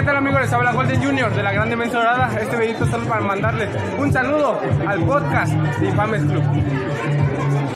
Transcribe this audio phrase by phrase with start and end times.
[0.00, 0.40] ¿Qué tal amigos?
[0.40, 2.40] Les habla Golden Junior de la Grande Mensa Dorada.
[2.40, 3.68] Este videito solo para mandarles
[3.98, 6.42] un saludo al podcast de Infames Club.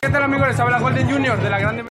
[0.00, 0.48] ¿Qué tal amigos?
[0.48, 1.84] Les habla Golden Junior de la Grande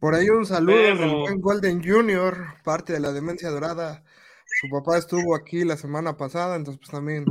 [0.00, 4.02] Por ahí un saludo del buen Golden Junior, parte de la Demencia Dorada.
[4.60, 7.24] Su papá estuvo aquí la semana pasada, entonces pues también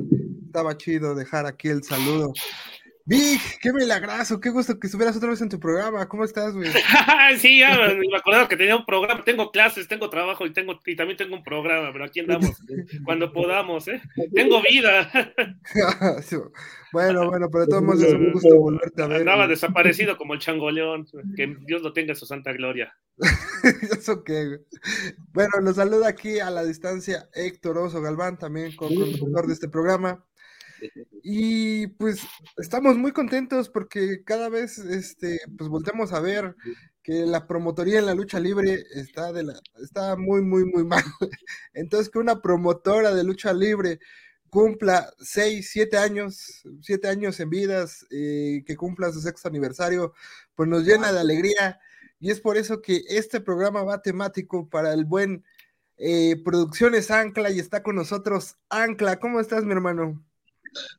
[0.46, 2.32] estaba chido dejar aquí el saludo.
[3.06, 6.08] Vic, qué milagroso, qué gusto que estuvieras otra vez en tu programa.
[6.08, 6.70] ¿Cómo estás, güey?
[7.40, 10.96] sí, ya me acordaba que tenía un programa, tengo clases, tengo trabajo y tengo y
[10.96, 12.62] también tengo un programa, pero aquí andamos
[13.04, 14.02] cuando podamos, ¿eh?
[14.34, 15.12] Tengo vida.
[16.94, 19.22] bueno, bueno, pero de todos modos es un gusto volverte a ver.
[19.22, 22.94] Andaba desaparecido como el changoleón, que Dios lo tenga en su santa gloria.
[23.98, 24.60] Eso qué, güey.
[25.34, 30.24] Bueno, los saluda aquí a la distancia Héctor Oso Galván, también conductor de este programa.
[31.24, 32.22] Y pues
[32.58, 36.56] estamos muy contentos porque cada vez este, pues volvemos a ver
[37.04, 41.04] que la promotoría en la lucha libre está, de la, está muy, muy, muy mal.
[41.74, 44.00] Entonces que una promotora de lucha libre
[44.50, 50.14] cumpla seis, siete años, siete años en vidas, eh, que cumpla su sexto aniversario,
[50.56, 51.80] pues nos llena de alegría.
[52.20, 55.44] Y es por eso que este programa va temático para el buen
[55.98, 59.20] eh, Producciones Ancla y está con nosotros Ancla.
[59.20, 60.24] ¿Cómo estás, mi hermano?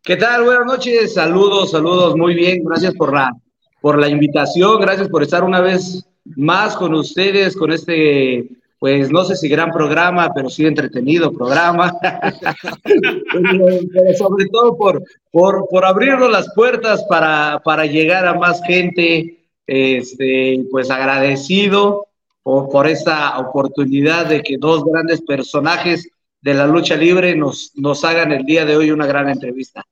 [0.03, 0.45] ¿Qué tal?
[0.45, 3.33] Buenas noches, saludos, saludos, muy bien, gracias por la,
[3.81, 6.05] por la invitación, gracias por estar una vez
[6.37, 11.91] más con ustedes, con este, pues no sé si gran programa, pero sí entretenido programa,
[14.19, 20.67] sobre todo por, por, por abrirnos las puertas para, para llegar a más gente, este,
[20.71, 22.09] pues agradecido
[22.43, 26.11] por, por esta oportunidad de que dos grandes personajes
[26.43, 29.85] de la lucha libre nos, nos hagan el día de hoy una gran entrevista.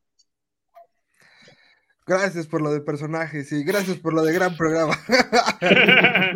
[2.06, 4.98] Gracias por lo de personajes y gracias por lo de gran programa.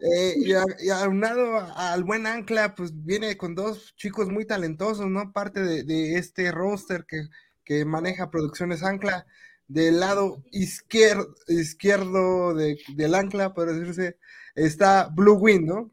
[0.00, 0.34] eh,
[0.80, 5.32] y, aunado al buen Ancla, pues viene con dos chicos muy talentosos, ¿no?
[5.32, 7.28] Parte de, este roster que,
[7.64, 9.24] que, maneja Producciones Ancla.
[9.68, 14.18] Del lado izquierdo, izquierdo de, del Ancla, por decirse,
[14.56, 15.92] está Blue Wind, ¿no?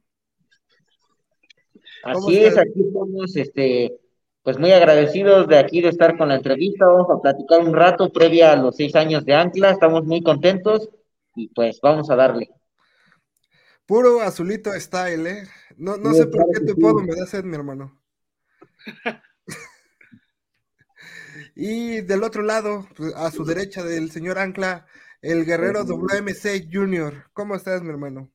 [2.06, 4.00] Así es, aquí estamos este,
[4.44, 6.86] pues muy agradecidos de aquí de estar con la entrevista.
[6.86, 9.72] Vamos a platicar un rato previa a los seis años de Ancla.
[9.72, 10.88] Estamos muy contentos
[11.36, 12.52] y pues vamos a darle.
[13.88, 15.48] Puro azulito style, ¿eh?
[15.78, 18.00] No, no sé por qué tu podo me da sed, mi hermano.
[21.56, 24.86] y del otro lado, pues, a su derecha del señor Ancla,
[25.24, 27.32] el guerrero WMC Junior.
[27.34, 28.32] ¿Cómo estás, mi hermano?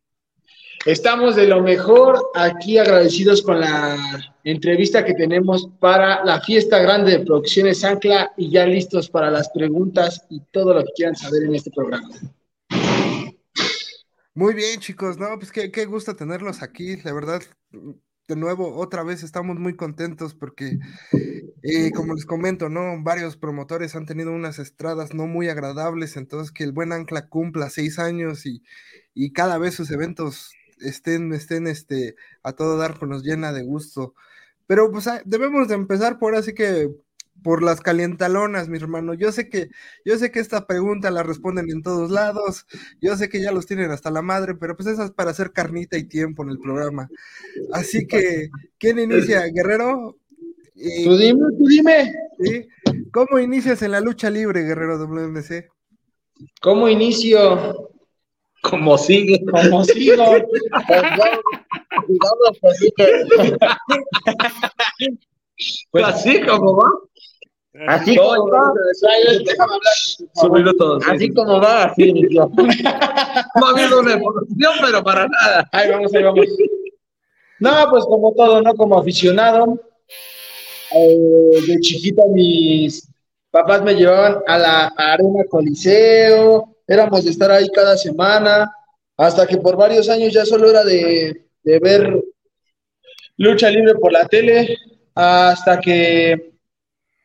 [0.86, 3.98] Estamos de lo mejor aquí agradecidos con la
[4.44, 9.50] entrevista que tenemos para la fiesta grande de Producciones Ancla y ya listos para las
[9.50, 12.08] preguntas y todo lo que quieran saber en este programa.
[14.32, 17.42] Muy bien, chicos, no, pues qué, qué gusto tenerlos aquí, la verdad,
[18.26, 20.78] de nuevo, otra vez estamos muy contentos porque,
[21.62, 23.02] eh, como les comento, ¿no?
[23.02, 27.68] Varios promotores han tenido unas estradas no muy agradables, entonces que el buen Ancla cumpla
[27.68, 28.62] seis años y,
[29.12, 33.62] y cada vez sus eventos estén, estén este, a todo dar, pues nos llena de
[33.62, 34.14] gusto.
[34.66, 36.91] Pero pues ah, debemos de empezar por así que
[37.42, 39.14] por las calientalonas, mi hermano.
[39.14, 39.70] Yo sé que,
[40.04, 42.66] yo sé que esta pregunta la responden en todos lados,
[43.00, 45.52] yo sé que ya los tienen hasta la madre, pero pues esa es para hacer
[45.52, 47.08] carnita y tiempo en el programa.
[47.72, 49.47] Así que, ¿quién inicia?
[49.47, 50.16] Guerrero.
[51.04, 52.12] tú dime, tú dime.
[53.12, 55.68] ¿Cómo inicias en la lucha libre, Guerrero WMC?
[56.60, 57.91] ¿Cómo inicio?
[58.62, 59.41] Como sigue.
[59.47, 60.25] Como sigo.
[65.91, 66.91] pues así como va.
[67.87, 68.72] Así como va.
[71.06, 75.69] Así como va, así No ha habido una evolución, pero para nada.
[75.72, 76.47] Ahí vamos, ahí vamos.
[77.60, 78.75] No, pues como todo, ¿no?
[78.75, 79.81] Como aficionado.
[80.92, 83.09] Eh, de chiquita mis
[83.50, 88.68] papás me llevaban a la Arena Coliseo, éramos de estar ahí cada semana,
[89.16, 92.20] hasta que por varios años ya solo era de, ver
[93.36, 94.76] lucha libre por la tele,
[95.15, 96.53] hasta que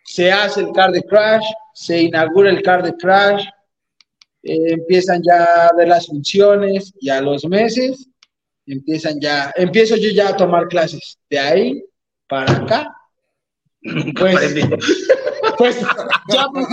[0.04, 3.44] se hace el card de Crash, se inaugura el card de Crash,
[4.44, 8.08] eh, empiezan ya a ver las funciones y a los meses
[8.68, 11.18] empiezan ya, empiezo yo ya a tomar clases.
[11.28, 11.84] De ahí
[12.28, 12.96] para acá,
[14.20, 14.56] pues,
[15.58, 15.80] pues
[16.30, 16.68] ya pues,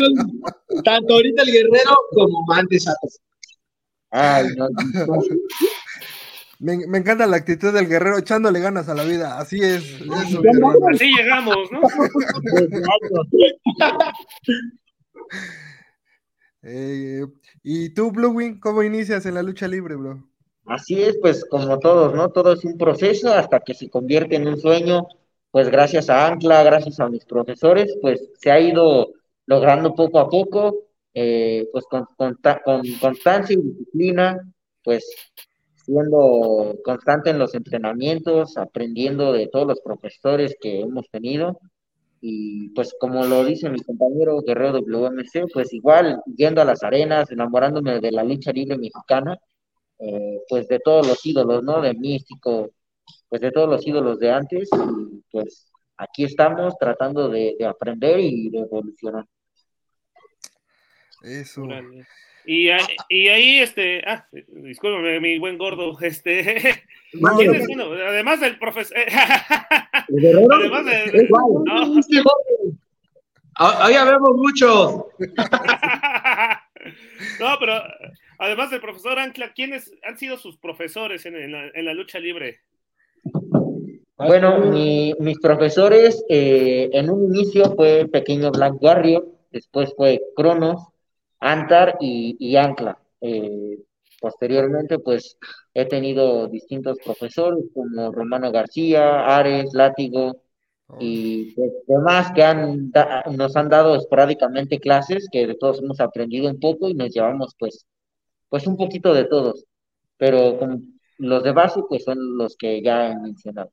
[0.84, 2.86] tanto ahorita el guerrero como antes
[4.10, 4.68] Ay, no,
[6.58, 9.38] me, me, encanta la actitud del guerrero echándole ganas a la vida.
[9.38, 10.00] Así es.
[10.92, 11.80] Así llegamos, ¿no?
[16.62, 17.24] eh,
[17.62, 20.28] ¿Y tú, Blue Wing, cómo inicias en la lucha libre, bro?
[20.66, 22.30] Así es, pues como todos, ¿no?
[22.30, 25.08] Todo es un proceso hasta que se convierte en un sueño,
[25.52, 29.12] pues gracias a Ancla, gracias a mis profesores, pues se ha ido
[29.46, 34.40] logrando poco a poco, eh, pues con, con, con constancia y disciplina,
[34.82, 35.04] pues
[35.84, 41.60] siendo constante en los entrenamientos, aprendiendo de todos los profesores que hemos tenido.
[42.22, 47.30] Y pues como lo dice mi compañero Guerrero WMC, pues igual yendo a las arenas,
[47.30, 49.38] enamorándome de la lucha libre mexicana,
[49.98, 51.82] eh, pues de todos los ídolos, ¿no?
[51.82, 52.70] De Místico,
[53.32, 58.20] pues de todos los ídolos de antes, y pues aquí estamos tratando de, de aprender
[58.20, 59.24] y de evolucionar.
[61.22, 61.66] Eso.
[62.44, 62.68] Y,
[63.08, 66.84] y ahí, este, ah, discúlpame, mi buen gordo, este,
[67.14, 67.84] No, ¿quién no, es uno?
[67.94, 72.00] Además del profesor, además de, no.
[73.54, 75.06] Ah, Ahí vemos muchos.
[77.40, 77.82] no, pero
[78.36, 82.18] además del profesor Ancla, ¿quiénes han sido sus profesores en, en la, en la lucha
[82.18, 82.60] libre?
[84.26, 90.82] Bueno, mi- mis profesores eh, en un inicio fue Pequeño Black Warrior, después fue Cronos,
[91.40, 92.98] Antar y, y Ancla.
[93.20, 93.78] Eh,
[94.20, 95.36] posteriormente, pues
[95.74, 100.42] he tenido distintos profesores como Romano García, Ares, Látigo
[101.00, 106.00] y pues, demás que han, da- nos han dado esporádicamente clases que de todos hemos
[106.00, 107.86] aprendido un poco y nos llevamos pues,
[108.48, 109.64] pues un poquito de todos.
[110.18, 110.80] Pero como
[111.18, 113.70] los de base pues son los que ya he mencionado.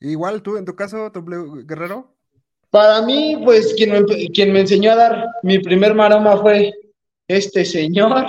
[0.00, 2.14] Igual tú, en tu caso, W Guerrero.
[2.70, 6.72] Para mí, pues quien me, quien me enseñó a dar mi primer maroma fue
[7.28, 8.26] este señor.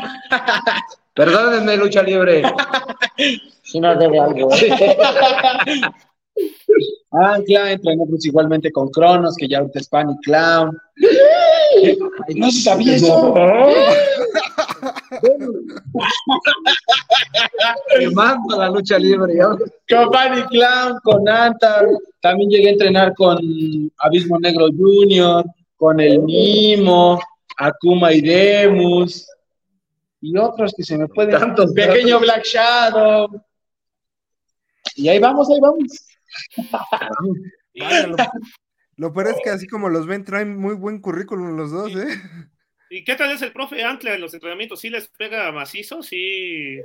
[1.13, 2.43] Perdónenme, lucha libre.
[3.63, 4.49] Si nos debe algo.
[4.55, 4.97] ¿eh?
[7.11, 10.77] Ancla, entrenó pues igualmente con Cronos, que ya ahorita es Pan y Clown.
[12.35, 13.33] No se sabía eso.
[17.97, 19.33] Quemando la lucha libre.
[19.89, 21.87] Con Pan y Clown, con Antar.
[22.21, 23.37] También llegué a entrenar con
[23.97, 27.19] Abismo Negro Junior, con el Mimo,
[27.57, 29.27] Akuma y Demus.
[30.21, 31.39] Y otros que se me pueden.
[31.39, 33.41] Tantos, Pequeño Black Shadow.
[34.95, 35.87] Y ahí vamos, ahí vamos.
[38.97, 42.07] Lo, peor es que así como los ven, traen muy buen currículum los dos, ¿eh?
[42.89, 44.79] ¿Y qué tal es el profe Ancla en los entrenamientos?
[44.79, 46.01] ¿Sí les pega macizo?
[46.01, 46.77] ¿Sí,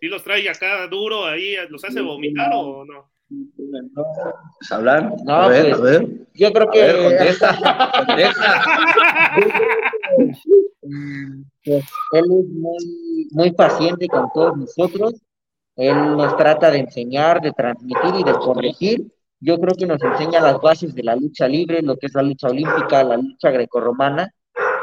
[0.00, 1.56] sí los trae acá duro ahí?
[1.68, 3.10] ¿Los hace vomitar o no?
[3.54, 5.12] ¿Pues hablar?
[5.24, 6.08] No, a ver, pues, a ver.
[6.34, 7.92] Yo creo A que ver, contesta.
[8.06, 8.64] contesta.
[11.64, 15.14] Pues, él es muy, muy paciente con todos nosotros.
[15.76, 19.12] Él nos trata de enseñar, de transmitir y de corregir.
[19.44, 22.22] Yo creo que nos enseña las bases de la lucha libre, lo que es la
[22.22, 24.32] lucha olímpica, la lucha grecorromana.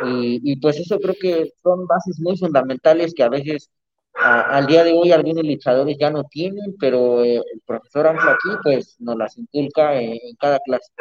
[0.06, 3.70] Y, y pues eso creo que son bases muy fundamentales que a veces
[4.16, 8.32] a- al día de hoy algunos luchadores ya no tienen, pero eh, el profesor Ancla
[8.32, 10.92] aquí pues nos las inculca en, en cada clase.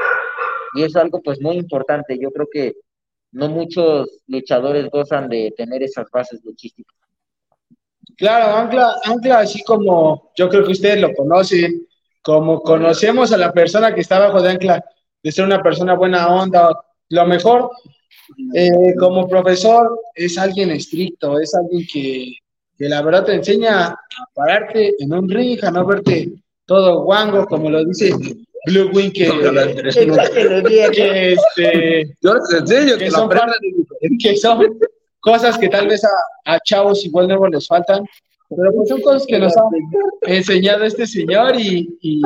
[0.75, 2.19] Y es algo pues muy importante.
[2.21, 2.75] Yo creo que
[3.33, 6.97] no muchos luchadores gozan de tener esas bases luchísticas.
[8.17, 11.87] Claro, Ancla, Ancla, así como yo creo que ustedes lo conocen,
[12.23, 14.85] como conocemos a la persona que está bajo de Ancla,
[15.23, 16.71] de ser una persona buena onda,
[17.11, 17.71] lo mejor,
[18.55, 22.35] eh, como profesor, es alguien estricto, es alguien que,
[22.77, 23.97] que la verdad te enseña a
[24.35, 26.33] pararte en un ring, a no verte
[26.67, 28.13] todo guango, como lo dice
[28.67, 29.31] Blue Wing, que,
[30.93, 33.31] que, este, Yo les enseño que son,
[34.21, 34.79] que son
[35.21, 38.05] cosas que tal vez a, a chavos igual nuevos les faltan,
[38.49, 39.63] pero pues son cosas que nos ha
[40.23, 42.23] enseñado este señor y, y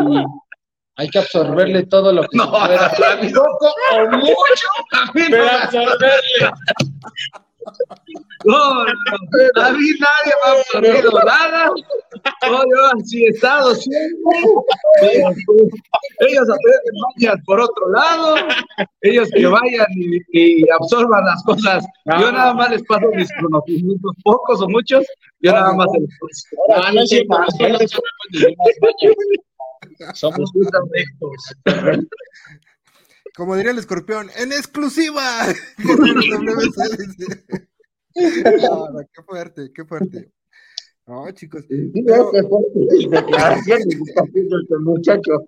[0.97, 3.13] hay que absorberle todo lo que No, se pueda.
[3.13, 3.43] a mí no.
[3.43, 4.67] Poco o mucho,
[5.15, 6.51] pero absorberle.
[8.45, 11.71] No, no, a mí nadie me ha absorbido nada.
[12.51, 14.39] No, yo así he estado siempre.
[16.21, 18.37] Ellos, aprenden mañas por otro lado.
[19.01, 21.85] Ellos que vayan y, y absorban las cosas.
[22.05, 25.05] Yo nada más les paso mis conocimientos, pocos o muchos.
[25.41, 26.09] Yo nada más los
[27.29, 27.57] paso.
[30.05, 30.13] Ah.
[30.15, 30.51] Somos.
[33.37, 35.47] Como diría el escorpión, ¡en exclusiva!
[38.15, 40.31] No, no, qué fuerte, qué fuerte.
[41.07, 41.65] No, chicos.
[41.69, 45.47] Sí, Pero- este muchacho.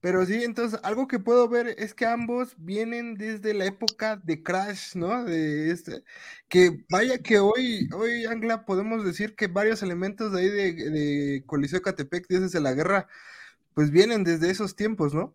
[0.00, 4.42] Pero sí, entonces, algo que puedo ver es que ambos vienen desde la época de
[4.42, 5.24] Crash, ¿no?
[5.24, 6.02] De este,
[6.48, 11.42] que vaya que hoy, hoy, Angla, podemos decir que varios elementos de ahí de, de
[11.46, 13.08] Coliseo Catepec, dioses de la guerra,
[13.74, 15.34] pues vienen desde esos tiempos, ¿no?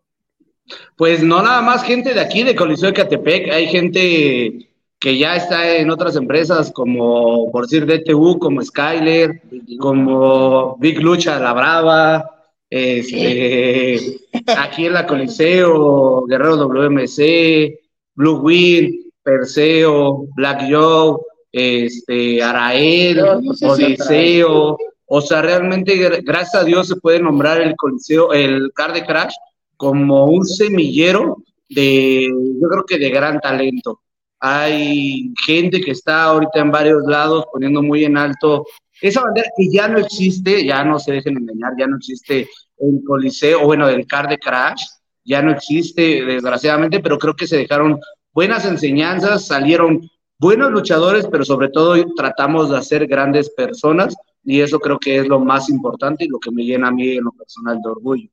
[0.96, 4.68] Pues no nada más gente de aquí, de Coliseo de Catepec, hay gente
[4.98, 9.40] que ya está en otras empresas como, por decir, DTU, como Skyler,
[9.78, 14.18] como Big Lucha La Brava, este,
[14.58, 17.78] aquí en la Coliseo, Guerrero WMC,
[18.14, 21.18] Blue Wind, Perseo, Black Joe,
[21.52, 24.76] este, Arael, Odiseo,
[25.08, 29.34] o sea, realmente, gracias a Dios, se puede nombrar el Coliseo, el Car de Crash,
[29.76, 31.38] como un semillero
[31.68, 34.00] de, yo creo que de gran talento.
[34.40, 38.66] Hay gente que está ahorita en varios lados poniendo muy en alto
[39.00, 42.48] esa bandera que ya no existe, ya no se dejen engañar, ya no existe
[42.78, 44.82] el Coliseo, bueno, el Car de Crash,
[45.24, 48.00] ya no existe, desgraciadamente, pero creo que se dejaron
[48.32, 54.14] buenas enseñanzas, salieron buenos luchadores, pero sobre todo tratamos de hacer grandes personas,
[54.48, 57.18] y eso creo que es lo más importante y lo que me llena a mí
[57.18, 58.30] en lo personal de orgullo.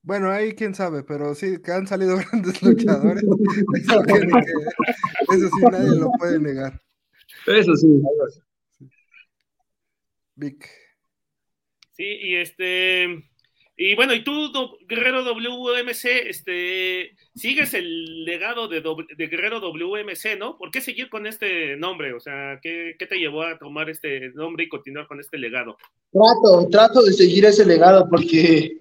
[0.00, 3.22] Bueno, ahí quién sabe, pero sí que han salido grandes luchadores.
[3.22, 4.02] Eso,
[5.30, 6.80] eso sí, nadie lo puede negar.
[7.46, 8.02] Eso sí.
[10.36, 10.66] Vic.
[11.92, 13.28] Sí, y este.
[13.78, 14.50] Y bueno, y tú,
[14.88, 20.56] Guerrero WMC, este, sigues el legado de, de, Guerrero WMC, ¿no?
[20.56, 22.14] ¿Por qué seguir con este nombre?
[22.14, 25.76] O sea, ¿qué, ¿qué, te llevó a tomar este nombre y continuar con este legado?
[26.10, 28.80] Trato, trato de seguir ese legado porque...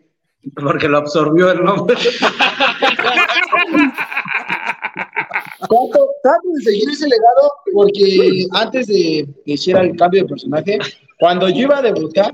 [0.54, 1.98] Porque lo absorbió el nombre.
[5.68, 10.78] trato, de seguir ese legado porque antes de que hiciera el cambio de personaje,
[11.20, 12.32] cuando yo iba a debutar,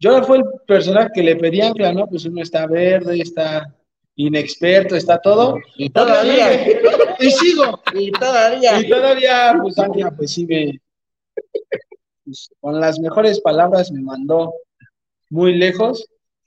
[0.00, 2.06] yo fue el personaje que le pedí ancla, ¿no?
[2.06, 3.72] Pues uno está verde, está
[4.16, 5.58] inexperto, está todo.
[5.76, 6.66] Y todavía.
[7.18, 7.80] Y sigo.
[7.94, 8.80] Y todavía.
[8.80, 9.74] Y todavía, pues
[10.16, 10.80] pues sí me.
[12.24, 14.54] Pues, con las mejores palabras me mandó
[15.28, 16.06] muy lejos,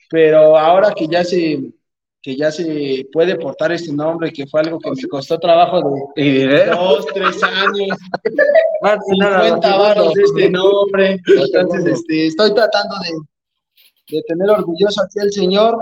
[0.10, 1.74] pero ahora que ya se
[2.24, 5.82] que ya se puede portar este nombre, que fue algo que me costó trabajo
[6.16, 7.98] de dos, tres años,
[8.82, 11.20] más de 50 varos de este nombre.
[11.28, 13.12] Entonces, este, estoy tratando de,
[14.08, 15.78] de tener orgulloso aquí al Señor,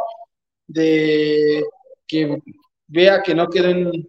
[0.67, 1.63] de
[2.07, 2.41] que
[2.87, 4.07] vea que no queden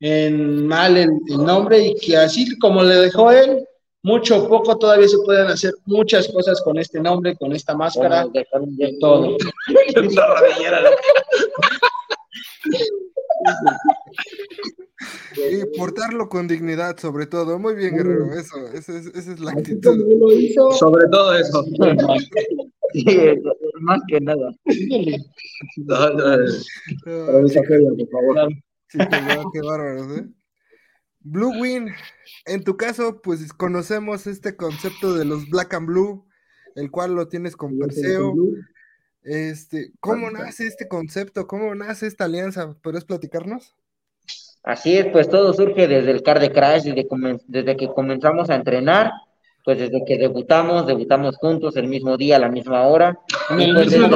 [0.00, 3.64] en, mal el, el, nombre y que así como le dejó él,
[4.02, 8.26] mucho o poco todavía se pueden hacer muchas cosas con este nombre, con esta máscara,
[8.32, 9.36] de todo.
[15.50, 17.58] y portarlo con dignidad, sobre todo.
[17.58, 19.98] Muy bien, Guerrero, eso, esa es, esa es la actitud.
[20.78, 21.64] Sobre todo eso.
[22.92, 23.04] Sí,
[23.80, 24.50] más que nada.
[25.76, 26.46] No, no, no.
[27.04, 28.52] por favor.
[28.88, 28.98] Sí,
[29.52, 30.28] qué bárbaros, ¿eh?
[31.22, 31.90] Blue Win,
[32.46, 36.26] en tu caso, pues conocemos este concepto de los Black and Blue,
[36.76, 38.34] el cual lo tienes con Perseo.
[39.22, 41.46] Este, ¿cómo nace este concepto?
[41.46, 42.74] ¿Cómo nace esta alianza?
[42.82, 43.74] ¿Puedes platicarnos?
[44.62, 47.06] Así es, pues todo surge desde el Car de Crash, desde,
[47.46, 49.10] desde que comenzamos a entrenar,
[49.64, 53.18] pues desde que debutamos, debutamos juntos el mismo día, a la misma hora.
[53.50, 54.10] En, pues en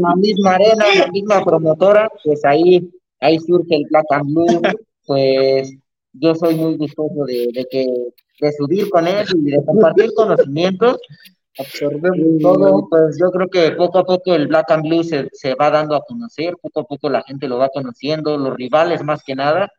[0.00, 4.62] la misma arena, en la misma promotora, pues ahí ahí surge el Black and Blue,
[5.06, 5.72] pues
[6.12, 7.86] yo soy muy gustoso de, de, que,
[8.40, 10.98] de subir con él y de compartir conocimientos,
[11.58, 15.54] absorbemos todo, pues yo creo que poco a poco el Black and Blue se, se,
[15.54, 19.22] va dando a conocer, poco a poco la gente lo va conociendo, los rivales más
[19.24, 19.70] que nada,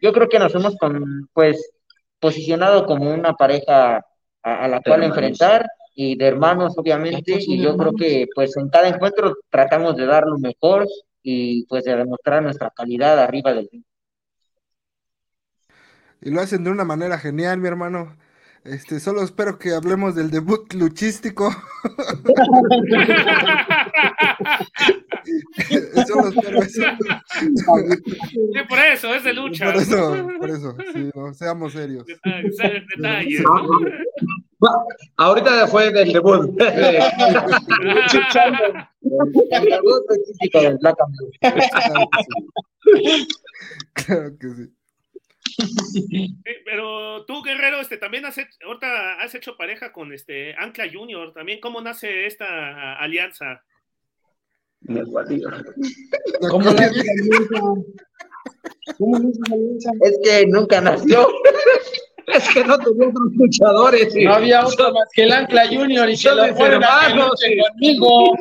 [0.00, 1.72] yo creo que nos hemos con, pues
[2.22, 3.98] posicionado como una pareja
[4.42, 8.70] a, a la cual enfrentar y de hermanos obviamente y yo creo que pues en
[8.70, 10.86] cada encuentro tratamos de dar lo mejor
[11.22, 13.68] y pues de demostrar nuestra calidad arriba del.
[16.20, 18.16] Y lo hacen de una manera genial, mi hermano.
[18.64, 21.50] Este, solo espero que hablemos del debut luchístico.
[26.06, 26.82] solo espero eso.
[28.30, 28.38] Sí,
[28.68, 29.72] por eso, es de lucha.
[29.72, 32.06] Por eso, por eso, sí, no, seamos serios.
[32.06, 32.56] Detalles,
[32.96, 33.42] detalles.
[35.16, 36.54] Ahorita fue del debut.
[36.60, 37.02] el
[39.64, 41.32] debut luchístico del Black and Blue.
[43.94, 44.70] Claro que sí.
[45.92, 50.84] Sí, pero tú, Guerrero, este, también has hecho, ahorita has hecho pareja con este Ancla
[50.92, 53.62] Junior, también, ¿cómo nace esta alianza?
[54.86, 55.60] ¿Cómo nace alianza?
[58.98, 59.90] ¿Cómo nace la alianza?
[60.02, 61.28] Es que nunca nació.
[62.26, 64.14] Es que no tenía otros luchadores.
[64.14, 68.36] No había otro más que el Ancla Junior y que lo fueron a conmigo.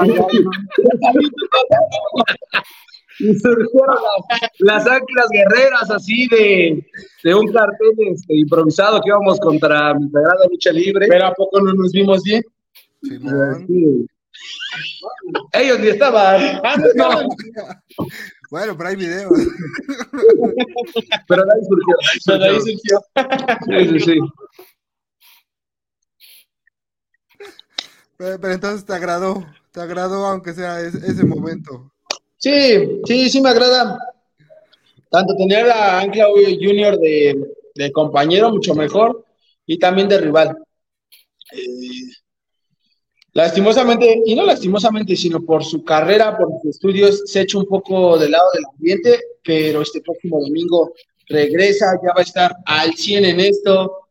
[3.18, 3.96] y surgieron
[4.28, 6.86] las, las anclas guerreras así de,
[7.24, 11.06] de un cartel este, improvisado que íbamos contra mi sagrada lucha libre.
[11.08, 12.42] Pero ¿a poco no nos vimos bien?
[13.02, 14.06] Sí.
[15.52, 16.60] Ellos ni estaban.
[16.78, 17.26] No estaban.
[18.50, 19.32] Bueno, pero hay videos.
[21.26, 21.96] pero de ahí surgió.
[22.26, 23.00] Pero de ahí surgió.
[23.66, 24.18] Sí, sí, sí.
[28.18, 31.92] Pero, pero entonces te agradó, te agradó aunque sea es- ese momento.
[32.46, 33.98] Sí, sí, sí me agrada.
[35.10, 39.24] Tanto tener a Ancla Junior de, compañero, mucho mejor,
[39.66, 40.56] y también de rival.
[41.52, 42.12] Eh,
[43.32, 47.66] lastimosamente, y no lastimosamente, sino por su carrera, por sus estudios, se ha hecho un
[47.66, 50.94] poco del lado del ambiente, pero este próximo domingo
[51.28, 54.06] regresa, ya va a estar al 100 en esto,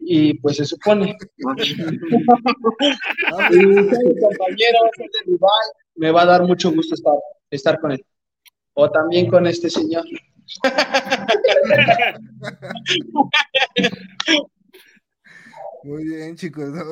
[0.00, 1.16] y pues se supone.
[3.38, 4.78] Compañero,
[5.24, 7.14] rival, me va a dar mucho gusto estar,
[7.50, 8.04] estar con él.
[8.74, 10.04] O también con este señor.
[15.84, 16.68] Muy bien, chicos.
[16.68, 16.82] ¿no?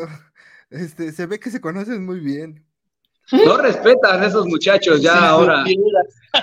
[0.71, 2.65] Este, se ve que se conocen muy bien.
[3.33, 5.65] No respetan a esos muchachos ya ahora.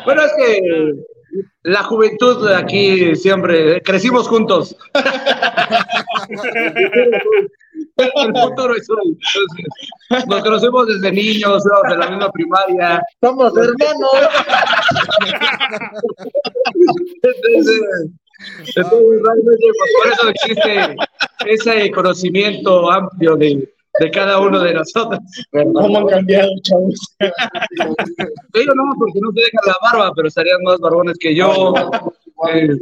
[0.06, 0.94] Bueno, es que
[1.64, 4.76] la juventud de aquí siempre crecimos juntos.
[7.98, 9.18] El futuro es hoy.
[10.10, 13.04] Entonces, nos conocemos desde niños, éramos de la misma primaria.
[13.22, 14.12] Somos hermanos.
[17.24, 17.82] Entonces,
[18.76, 20.96] entonces, realmente, pues, por eso existe
[21.46, 25.20] ese conocimiento amplio de, de cada uno de nosotros.
[25.52, 27.16] ¿Cómo han cambiado, chavos?
[27.20, 31.74] Ellos no, porque no se dejan la barba, pero estarían más barbones que yo.
[32.52, 32.78] Eh,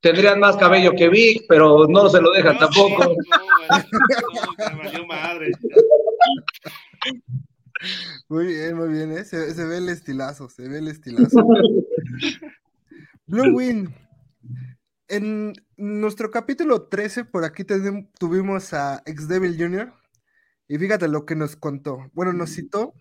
[0.00, 3.04] tendrían más cabello que Vic, pero no se lo dejan tampoco.
[3.04, 5.52] No, no, me valió madre.
[8.28, 9.24] Muy bien, muy bien, ¿eh?
[9.24, 11.46] Se, se ve el estilazo, se ve el estilazo.
[13.26, 13.94] Blue Win.
[15.08, 17.64] En nuestro capítulo 13, por aquí
[18.18, 19.92] tuvimos a Ex Devil Jr.
[20.68, 22.10] Y fíjate lo que nos contó.
[22.12, 22.94] Bueno, nos citó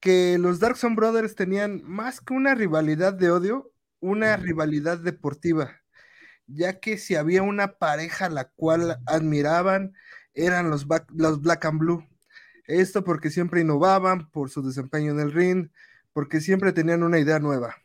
[0.00, 5.81] que los Darkson Brothers tenían más que una rivalidad de odio, una rivalidad deportiva,
[6.46, 9.94] ya que si había una pareja la cual admiraban,
[10.34, 12.06] eran los, los Black and Blue.
[12.66, 15.68] Esto porque siempre innovaban por su desempeño en el ring,
[16.12, 17.76] porque siempre tenían una idea nueva.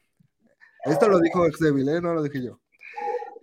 [0.85, 2.01] Esto lo dijo Devil, ¿eh?
[2.01, 2.59] no lo dije yo.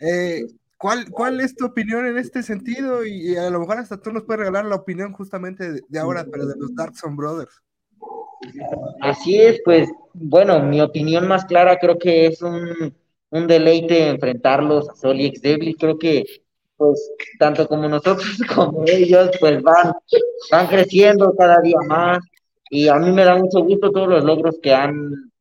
[0.00, 0.46] Eh,
[0.78, 3.04] ¿cuál, ¿Cuál es tu opinión en este sentido?
[3.04, 5.98] Y, y a lo mejor hasta tú nos puedes regalar la opinión justamente de, de
[5.98, 7.62] ahora, pero de los Darkson Brothers.
[9.00, 12.94] Así es, pues, bueno, mi opinión más clara creo que es un,
[13.34, 15.40] un deleite enfrentarlos a Sol y Ex.
[15.78, 16.24] Creo que,
[16.76, 19.92] pues, tanto como nosotros como ellos, pues van,
[20.50, 22.18] van creciendo cada día más.
[22.70, 25.32] Y a mí me da mucho gusto todos los logros que han,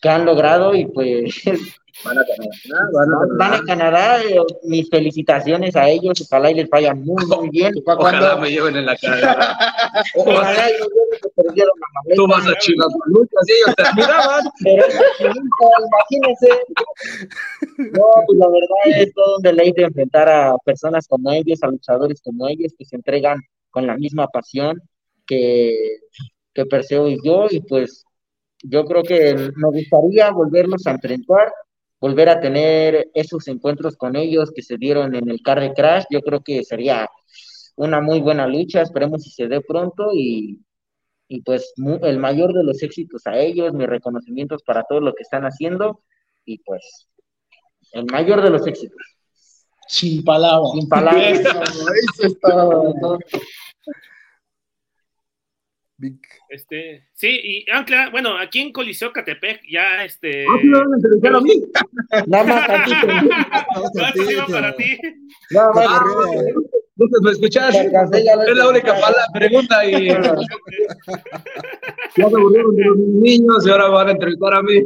[0.00, 1.42] que han logrado y pues
[2.02, 3.54] Van a ganar, van a van ganar.
[3.54, 4.22] a Canadá.
[4.24, 7.72] eh, mis felicitaciones a ellos, ojalá y les vaya muy, muy bien.
[7.86, 9.56] Ojalá me lleven en la cara.
[10.16, 10.86] Ojalá y no
[11.22, 12.16] que perdieron la maleta.
[12.16, 14.44] Tú vas a Chivas Malucas y ellos te admiraban.
[14.64, 15.32] Pero
[15.86, 16.48] imagínense.
[17.78, 22.20] No, pues la verdad es todo un deleite enfrentar a personas como ellos, a luchadores
[22.22, 23.38] como ellos, que se entregan
[23.70, 24.80] con la misma pasión
[25.26, 25.98] que,
[26.52, 28.04] que Perseo y yo, y pues
[28.62, 31.52] yo creo que me gustaría volverlos a enfrentar,
[32.04, 36.04] volver a tener esos encuentros con ellos que se dieron en el Car de Crash,
[36.10, 37.08] yo creo que sería
[37.76, 40.60] una muy buena lucha, esperemos si se dé pronto y,
[41.28, 45.22] y pues el mayor de los éxitos a ellos, mis reconocimientos para todo lo que
[45.22, 46.02] están haciendo
[46.44, 47.08] y pues
[47.92, 49.00] el mayor de los éxitos.
[49.88, 50.72] Sin palabras.
[50.74, 51.40] Sin palabras.
[51.40, 53.18] Eso, eso es todo.
[55.96, 56.26] Vic.
[56.48, 60.44] Este, sí, y Ancla, bueno, aquí en Coliseo Catepec ya este.
[60.44, 60.66] Ah, sí,
[61.22, 61.62] me a mí.
[62.26, 63.06] Nada más tantito.
[63.06, 64.98] No, para ti.
[65.50, 65.86] Nada más.
[65.88, 66.04] Ah,
[66.96, 67.74] Entonces, ¿me escuchas?
[67.76, 74.12] Es la única pala- pregunta y ya se de los niños y ahora van a
[74.12, 74.82] entrevistar a mí.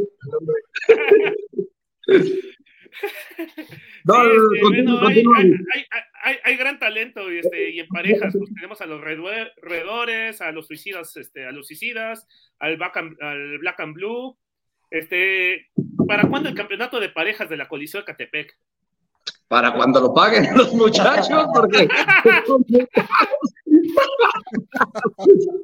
[4.15, 5.39] Este, bueno, hay, continúa.
[5.39, 5.85] hay- hay-
[6.23, 10.41] hay- hay gran talento y, este, y en parejas pues, tenemos a los redue- redores,
[10.41, 12.27] a los suicidas, este, a los suicidas,
[12.59, 14.37] al Black and, al Black and Blue.
[14.91, 15.69] Este,
[16.07, 18.57] ¿para cuándo el campeonato de parejas de la Coliseo de Catepec?
[19.47, 21.89] Para cuando lo paguen los muchachos, porque.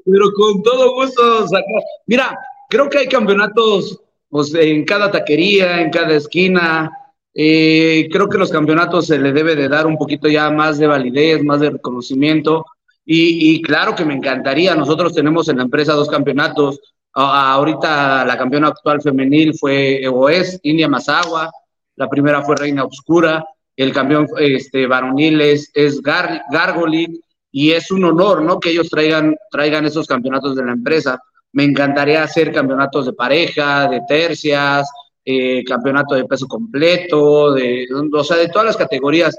[0.04, 1.82] Pero con todo gusto sacar.
[2.06, 6.90] Mira, creo que hay campeonatos pues, en cada taquería, en cada esquina.
[7.34, 10.86] Eh, creo que los campeonatos se le debe de dar un poquito ya más de
[10.86, 12.64] validez, más de reconocimiento.
[13.04, 14.74] Y, y claro que me encantaría.
[14.74, 16.80] Nosotros tenemos en la empresa dos campeonatos.
[17.12, 21.50] A- ahorita la campeona actual femenil fue o es India Mazagua.
[21.96, 23.44] La primera fue Reina Obscura.
[23.76, 27.20] El campeón este, varonil es, es Gar, Gargoli.
[27.50, 28.58] Y es un honor, ¿no?
[28.58, 31.20] Que ellos traigan, traigan esos campeonatos de la empresa.
[31.52, 34.88] Me encantaría hacer campeonatos de pareja, de tercias,
[35.24, 39.36] eh, campeonato de peso completo, de, o sea, de todas las categorías.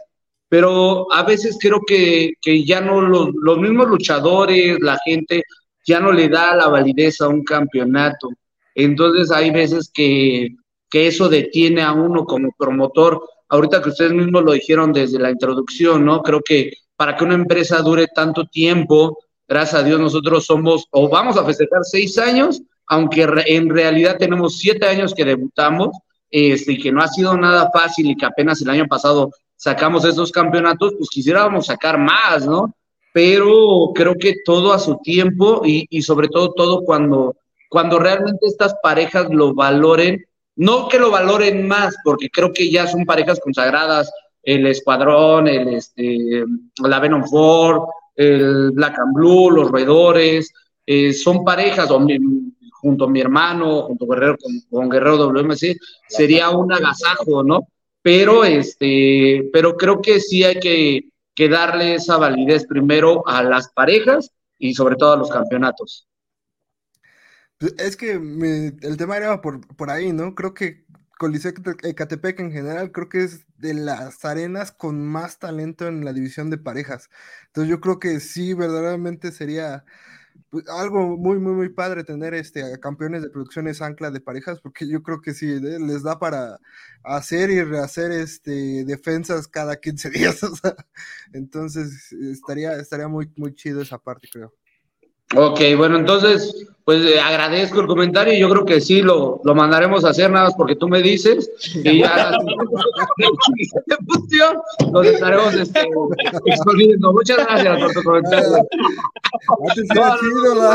[0.50, 2.34] Pero a veces creo que,
[2.66, 5.44] ya no los, los mismos luchadores, la gente,
[5.86, 8.30] ya no le da la validez a un campeonato.
[8.74, 10.50] Entonces hay veces que,
[10.90, 13.22] que eso detiene a uno como promotor.
[13.50, 16.22] Ahorita que ustedes mismos lo dijeron desde la introducción, ¿no?
[16.22, 19.18] Creo que para que una empresa dure tanto tiempo,
[19.48, 24.58] gracias a Dios nosotros somos o vamos a festejar seis años, aunque en realidad tenemos
[24.58, 25.90] siete años que debutamos
[26.30, 30.06] este, y que no ha sido nada fácil y que apenas el año pasado sacamos
[30.06, 32.76] esos campeonatos, pues quisiéramos sacar más, ¿no?
[33.14, 37.36] Pero creo que todo a su tiempo y, sobre todo todo cuando
[37.70, 40.24] cuando realmente estas parejas lo valoren,
[40.56, 45.70] no que lo valoren más, porque creo que ya son parejas consagradas, el Escuadrón, el,
[45.70, 46.46] este,
[46.84, 47.84] la Venom Ford,
[48.16, 50.54] el Black and Blue, los Roedores,
[50.86, 51.90] eh, son parejas,
[52.86, 54.38] junto a mi hermano, junto a Guerrero,
[54.70, 55.76] con, Guerrero WMC,
[56.08, 57.68] sería un agasajo, ¿no?
[58.04, 63.72] Pero, este, pero creo que sí hay que, que darle esa validez primero a las
[63.74, 66.08] parejas y sobre todo a los campeonatos.
[67.58, 70.36] Pues, es que el tema era por, por ahí, ¿no?
[70.36, 70.86] Creo que
[71.18, 76.14] Coliseo Ecatepec en general, creo que es de las arenas con más talento en la
[76.14, 77.10] división de parejas.
[77.48, 79.86] Entonces yo creo que sí, verdaderamente sería
[80.68, 84.88] algo muy, muy, muy padre tener este, a campeones de producciones ancla de parejas, porque
[84.88, 86.60] yo creo que sí, les da para
[87.04, 90.40] hacer y rehacer este, defensas cada 15 días.
[91.34, 94.54] entonces estaría, estaría muy, muy chido esa parte, creo.
[95.34, 99.56] Ok, bueno, entonces, pues eh, agradezco el comentario y yo creo que sí lo, lo
[99.56, 101.50] mandaremos a hacer nada más porque tú me dices
[101.84, 102.38] y ya
[104.92, 105.90] nos estaremos este,
[106.46, 107.12] exponiendo.
[107.12, 108.50] Muchas gracias por tu comentario.
[109.68, 110.72] Antes era chido,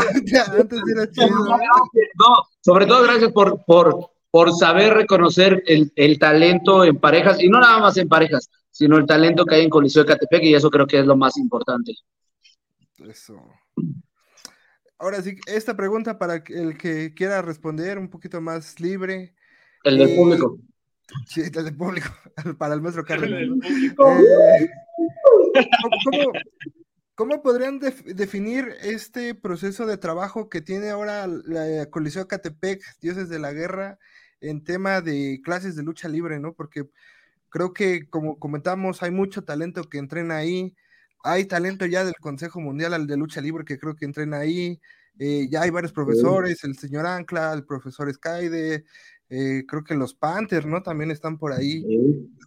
[0.59, 1.29] antes era chido.
[1.29, 7.47] No, sobre todo gracias por, por, por saber reconocer el, el talento en parejas y
[7.47, 10.55] no nada más en parejas, sino el talento que hay en Coliseo de Catepec y
[10.55, 11.93] eso creo que es lo más importante.
[13.07, 13.41] Eso.
[15.01, 19.33] Ahora sí, esta pregunta para el que quiera responder un poquito más libre.
[19.83, 20.59] El del público.
[21.25, 22.09] Sí, el del público,
[22.59, 23.31] para el maestro Carlos.
[23.31, 24.69] Eh,
[27.15, 33.39] ¿cómo, podrían definir este proceso de trabajo que tiene ahora la Coliseo Catepec, Dioses de
[33.39, 33.97] la Guerra,
[34.39, 36.53] en tema de clases de lucha libre, ¿no?
[36.53, 36.87] Porque
[37.49, 40.75] creo que, como comentamos, hay mucho talento que entrena ahí
[41.23, 44.79] hay talento ya del Consejo Mundial de Lucha Libre que creo que entrena ahí.
[45.19, 48.85] Eh, ya hay varios profesores, el señor Ancla, el profesor Skyde,
[49.29, 50.81] eh, creo que los Panthers, ¿no?
[50.81, 51.85] También están por ahí.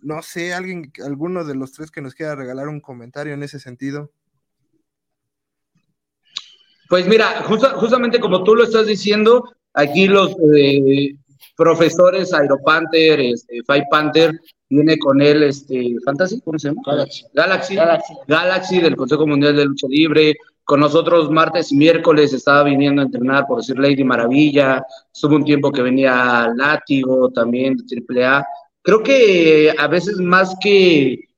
[0.02, 3.58] No sé, alguien, alguno de los tres que nos quiera regalar un comentario en ese
[3.58, 4.10] sentido.
[6.88, 11.16] Pues mira, justamente como tú lo estás diciendo, aquí los eh,
[11.56, 16.82] profesores Aeropanther, este, Five Panther, viene con él este Fantasy, ¿cómo se llama?
[16.84, 17.24] Galaxy.
[17.32, 18.14] Galaxy.
[18.26, 18.80] Galaxy.
[18.80, 20.34] del Consejo Mundial de Lucha Libre.
[20.64, 24.84] Con nosotros martes y miércoles estaba viniendo a entrenar, por decir Lady Maravilla.
[25.12, 28.46] Estuvo un tiempo que venía Látigo también de AAA.
[28.82, 31.28] Creo que a veces más que,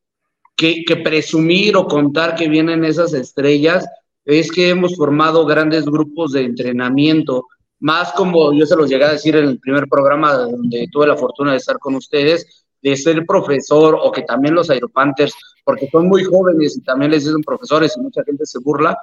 [0.57, 3.87] que, que presumir o contar que vienen esas estrellas,
[4.25, 7.47] es que hemos formado grandes grupos de entrenamiento
[7.81, 11.17] más como yo se los llegué a decir en el primer programa donde tuve la
[11.17, 15.35] fortuna de estar con ustedes, de ser profesor o que también los Aeropanthers,
[15.65, 18.97] porque son muy jóvenes y también les dicen profesores y mucha gente se burla,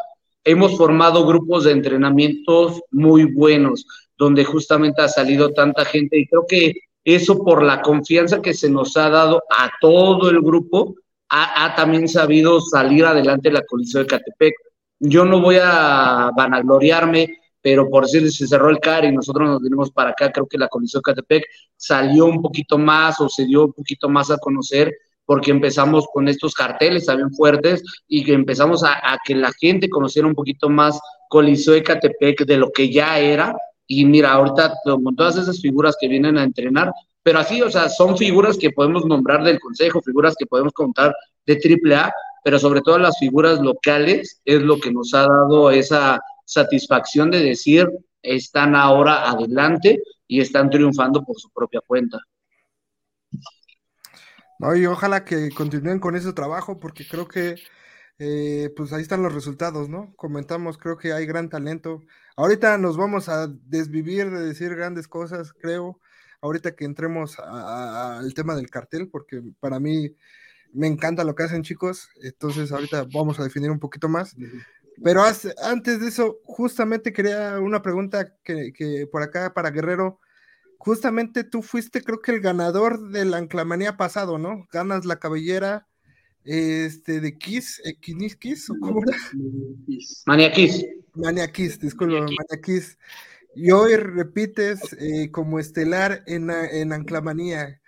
[0.43, 3.85] hemos formado grupos de entrenamientos muy buenos,
[4.17, 8.69] donde justamente ha salido tanta gente y creo que eso por la confianza que se
[8.69, 10.95] nos ha dado a todo el grupo,
[11.29, 14.53] ha, también sabido salir adelante la Coliseo de Catepec.
[14.99, 19.61] Yo no voy a vanagloriarme, pero por decir, se cerró el CAR y nosotros nos
[19.61, 21.45] vinimos para acá, creo que la Coliseo Catepec
[21.77, 24.93] salió un poquito más o se dio un poquito más a conocer
[25.25, 30.27] porque empezamos con estos carteles también fuertes y que empezamos a, que la gente conociera
[30.27, 30.99] un poquito más
[31.29, 33.55] Coliseo de Catepec de lo que ya era.
[33.87, 37.87] Y mira, ahorita con todas esas figuras que vienen a entrenar, pero así, o sea,
[37.87, 42.11] son figuras que podemos nombrar del Consejo, figuras que podemos contar de AAA,
[42.43, 47.43] pero sobre todo las figuras locales es lo que nos ha dado esa satisfacción de
[47.43, 47.87] decir,
[48.21, 52.19] están ahora adelante y están triunfando por su propia cuenta.
[54.59, 57.55] No, y ojalá que continúen con ese trabajo porque creo que
[58.19, 60.13] eh, pues ahí están los resultados, ¿no?
[60.15, 62.01] Comentamos, creo que hay gran talento.
[62.37, 65.99] Ahorita nos vamos a desvivir de decir grandes cosas, creo,
[66.41, 70.15] ahorita que entremos al tema del cartel, porque para mí
[70.73, 74.35] me encanta lo que hacen chicos, entonces ahorita vamos a definir un poquito más.
[75.01, 80.19] Pero antes de eso, justamente quería una pregunta que, por acá para Guerrero.
[80.77, 84.67] justamente tú fuiste, creo que el ganador de la anclamanía pasado, ¿no?
[84.71, 85.87] Ganas la cabellera
[86.43, 89.17] este, de Kiss, eh, Kiss, Kiss, ¿o cómo era?
[90.25, 90.85] Maniaquis.
[91.13, 92.97] Maniaquis, disculpa, Maniaquis.
[93.55, 97.79] Y hoy repites eh, como estelar en, en Anclamanía.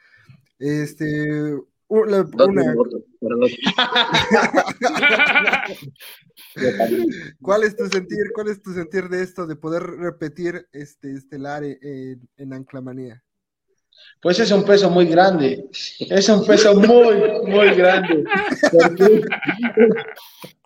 [0.59, 2.75] Este, una, una...
[7.41, 8.31] ¿Cuál es tu sentir?
[8.33, 13.21] ¿Cuál es tu sentir de esto, de poder repetir este estelar en, en Anclamanía?
[14.21, 15.69] Pues es un peso muy grande,
[15.99, 18.23] es un peso muy, muy grande.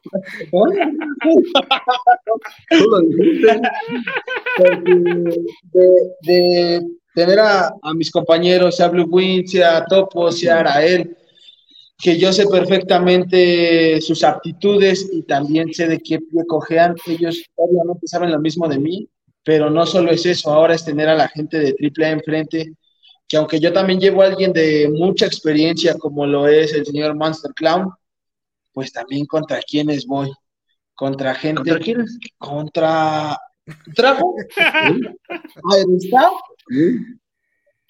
[6.21, 6.81] de,
[7.13, 11.17] tener a, mis compañeros, sea Blue Wing, sea Topo, sea Arael,
[11.97, 16.95] que yo sé perfectamente sus aptitudes y también sé de qué pie cojean.
[17.05, 19.09] Ellos obviamente saben lo mismo de mí,
[19.43, 22.73] pero no solo es eso, ahora es tener a la gente de AAA enfrente,
[23.27, 27.15] que aunque yo también llevo a alguien de mucha experiencia, como lo es el señor
[27.15, 27.91] Monster Clown,
[28.73, 30.31] pues también contra quienes voy.
[30.95, 31.57] Contra gente.
[31.57, 32.17] ¿Contra quiénes?
[32.37, 33.37] Contra.
[33.65, 34.19] Está.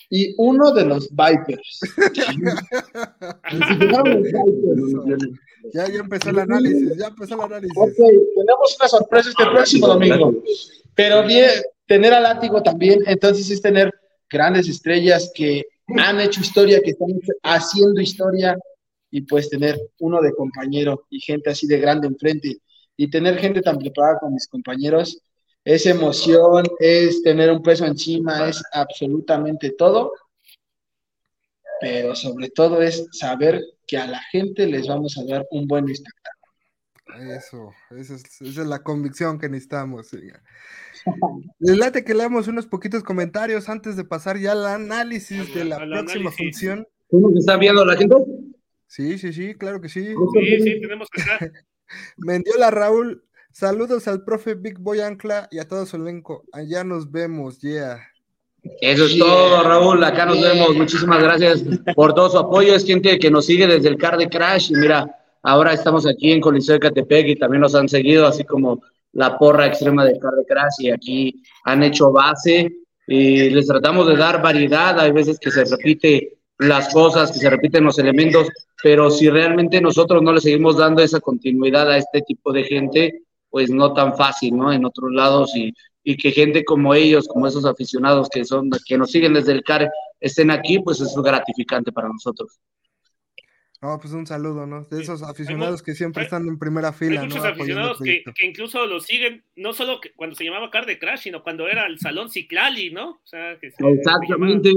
[0.09, 1.79] Y uno de los Vipers.
[5.73, 7.77] ya, ya empezó el análisis, ya empezó el análisis.
[7.77, 10.33] Ok, tenemos una sorpresa este próximo domingo.
[10.95, 11.49] Pero bien,
[11.85, 13.93] tener a látigo también, entonces es tener
[14.29, 15.65] grandes estrellas que
[15.97, 17.09] han hecho historia, que están
[17.43, 18.57] haciendo historia,
[19.11, 22.57] y pues tener uno de compañero y gente así de grande enfrente,
[22.95, 25.21] y tener gente tan preparada con mis compañeros,
[25.69, 30.13] es emoción, es tener un peso encima, es absolutamente todo,
[31.79, 35.88] pero sobre todo es saber que a la gente les vamos a dar un buen
[35.88, 37.36] espectáculo.
[37.38, 40.10] Eso, esa es, la convicción que necesitamos.
[41.60, 45.77] Les late que leamos unos poquitos comentarios antes de pasar ya al análisis de la
[45.77, 46.88] próxima función.
[47.12, 48.15] ¿Cómo se está viendo la gente?
[48.88, 50.15] Sí, sí, sí, claro que sí.
[50.34, 51.51] Sí, sí, tenemos que estar.
[52.17, 56.43] Mendiola Raúl, saludos al profe Big Boy Ancla y a todo su elenco.
[56.51, 57.99] Allá nos vemos, yeah.
[58.81, 60.03] Eso es todo, Raúl.
[60.03, 60.75] Acá nos vemos.
[60.75, 61.63] Muchísimas gracias
[61.95, 62.75] por todo su apoyo.
[62.75, 64.71] Es gente que nos sigue desde el Car de Crash.
[64.71, 68.43] Y mira, Ahora estamos aquí en Coliseo de Catepec y también nos han seguido, así
[68.43, 68.81] como
[69.13, 72.69] la porra extrema de Carre Crash y aquí han hecho base
[73.07, 74.99] y les tratamos de dar variedad.
[74.99, 78.49] Hay veces que se repite las cosas, que se repiten los elementos,
[78.83, 83.23] pero si realmente nosotros no le seguimos dando esa continuidad a este tipo de gente,
[83.49, 84.71] pues no tan fácil, ¿no?
[84.71, 88.97] En otros lados y, y que gente como ellos, como esos aficionados que son, que
[88.97, 92.59] nos siguen desde el CAR, estén aquí, pues es gratificante para nosotros.
[93.81, 94.83] No, pues un saludo, ¿no?
[94.83, 97.21] De esos aficionados que siempre están en primera fila.
[97.21, 101.21] Hay muchos aficionados que, incluso lo siguen, no solo cuando se llamaba Car de Crash,
[101.21, 103.12] sino cuando era el Salón Ciclali, ¿no?
[103.12, 104.73] O sea, que Exactamente.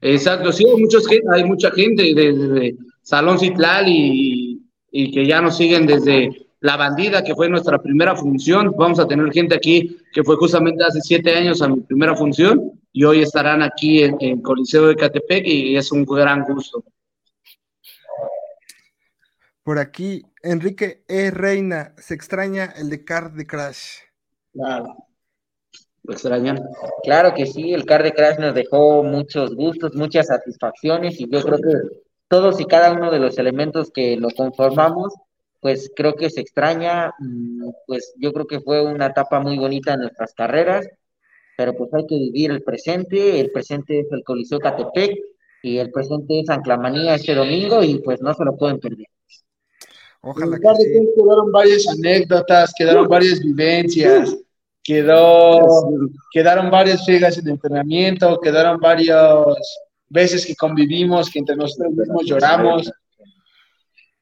[0.00, 4.60] Exacto, sí, hay, muchos, hay mucha gente desde Salón Ciclali
[4.92, 8.74] y, que ya nos siguen desde La Bandida, que fue nuestra primera función.
[8.76, 12.72] Vamos a tener gente aquí que fue justamente hace siete años a mi primera función
[12.92, 16.82] y hoy estarán aquí en, en Coliseo de Catepec y es un gran gusto.
[19.62, 21.32] Por aquí, Enrique E.
[21.32, 23.98] Reina, se extraña el de Card de Crash.
[24.52, 24.96] Claro.
[26.04, 26.60] ¿Lo extrañan?
[27.02, 31.42] Claro que sí, el Card de Crash nos dejó muchos gustos, muchas satisfacciones y yo
[31.42, 31.96] creo que
[32.28, 35.14] todos y cada uno de los elementos que lo conformamos,
[35.60, 39.94] pues creo que se extraña, mm, pues yo creo que fue una etapa muy bonita
[39.94, 40.86] en nuestras carreras,
[41.56, 45.16] pero pues hay que vivir el presente, el presente es el Coliseo Catepec
[45.62, 49.06] y el presente es Anclamanía este domingo y pues no se lo pueden perder.
[50.20, 51.08] Ojalá que sí.
[51.16, 54.36] quedaron varias anécdotas, quedaron varias vivencias,
[54.82, 55.60] quedó,
[56.32, 59.44] quedaron varias fiegas en entrenamiento, quedaron varias
[60.08, 62.90] veces que convivimos, que entre nosotros mismos lloramos,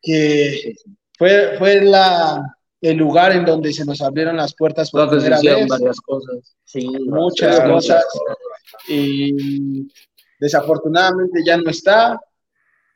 [0.00, 0.74] que
[1.18, 2.42] fue, fue la,
[2.80, 5.66] el lugar en donde se nos abrieron las puertas por primera vez.
[5.66, 6.56] varias cosas.
[6.64, 8.04] Sí, muchas cosas.
[8.88, 9.88] Y
[10.38, 12.20] desafortunadamente ya no está,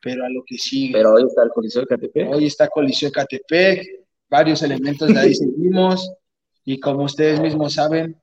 [0.02, 0.92] pero a lo que sigue.
[0.92, 2.30] Pero hoy está el Coliseo de Catepec.
[2.30, 3.86] Hoy está Coliseo de Catepec,
[4.28, 6.10] varios elementos de ahí seguimos,
[6.64, 8.20] y como ustedes mismos saben,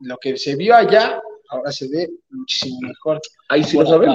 [0.00, 3.20] lo que se vio allá, ahora se ve muchísimo mejor.
[3.48, 4.14] Ahí sí lo saben.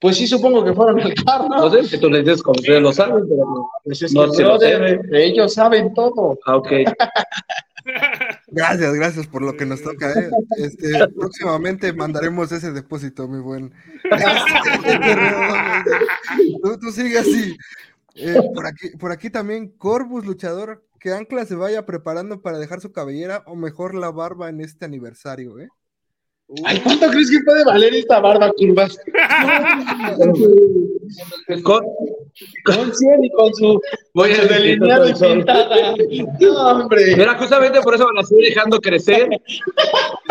[0.00, 1.48] Pues sí, supongo que fueron al carro.
[1.48, 5.54] No sé, tú les dices como ustedes lo saben, pero pues es no que, ellos
[5.54, 6.38] saben todo.
[6.46, 6.68] Ah, ok.
[8.48, 10.12] Gracias, gracias por lo que nos toca.
[10.12, 10.30] ¿eh?
[10.58, 13.72] Este, próximamente mandaremos ese depósito, mi buen.
[16.62, 17.56] tú, tú sigue así.
[18.16, 22.80] Eh, por, aquí, por aquí también, Corbus, luchador, que Ancla se vaya preparando para dejar
[22.80, 25.68] su cabellera o mejor la barba en este aniversario, ¿eh?
[26.64, 28.96] Ay, ¿cuánto crees que puede valer esta barba, curvas?
[31.62, 31.84] Con-
[32.64, 33.80] Con 100 y con su,
[34.14, 35.94] Voy a su delineado y pintada.
[36.40, 37.16] No, hombre.
[37.16, 39.28] Mira, justamente por eso me la estoy dejando crecer.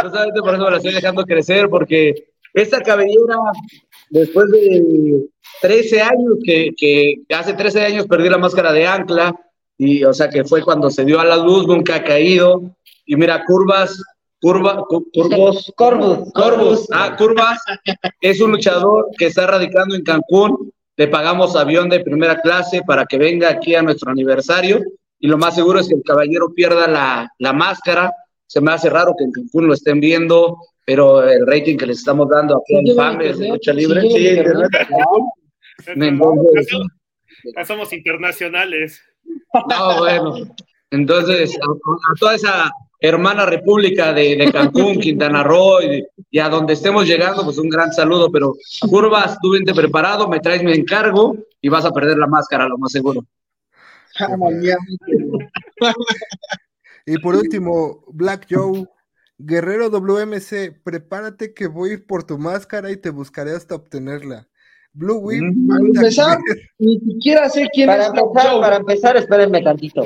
[0.02, 2.14] Justamente por eso me la estoy dejando crecer, porque
[2.54, 3.36] esta cabellera,
[4.10, 5.26] después de
[5.62, 9.36] 13 años, que, que hace 13 años perdí la máscara de ancla,
[9.78, 12.62] y o sea que fue cuando se dio a la luz, nunca ha caído.
[13.06, 14.02] Y mira, curvas,
[14.42, 16.32] curva, cu- curvos, Corvus.
[16.34, 17.60] Corvus, ah, Curvas,
[18.22, 20.72] es un luchador que está radicando en Cancún.
[20.98, 24.80] Le pagamos avión de primera clase para que venga aquí a nuestro aniversario.
[25.20, 28.12] Y lo más seguro es que el caballero pierda la, la máscara.
[28.48, 31.98] Se me hace raro que en Cancún lo estén viendo, pero el rating que les
[32.00, 34.02] estamos dando aquí en Fames de Lucha Libre.
[34.02, 34.10] Sí,
[35.84, 36.68] Sí, entonces,
[37.56, 39.02] Ya somos internacionales.
[39.70, 40.36] no, bueno.
[40.92, 42.72] Entonces, a, a toda esa
[43.08, 47.70] hermana república de, de Cancún, Quintana Roo y, y a donde estemos llegando, pues un
[47.70, 48.32] gran saludo.
[48.32, 48.56] Pero
[48.90, 52.78] curvas, tú vente preparado, me traes mi encargo y vas a perder la máscara, lo
[52.78, 53.22] más seguro.
[57.08, 58.86] Y por último, Black Joe,
[59.38, 64.48] Guerrero WMC, prepárate que voy a ir por tu máscara y te buscaré hasta obtenerla.
[64.94, 65.68] Blue Whip, Mm.
[65.68, 66.40] Para empezar,
[66.80, 68.62] ni siquiera sé quién Para es Black empezar, Joe.
[68.62, 70.04] para empezar, espérenme tantito.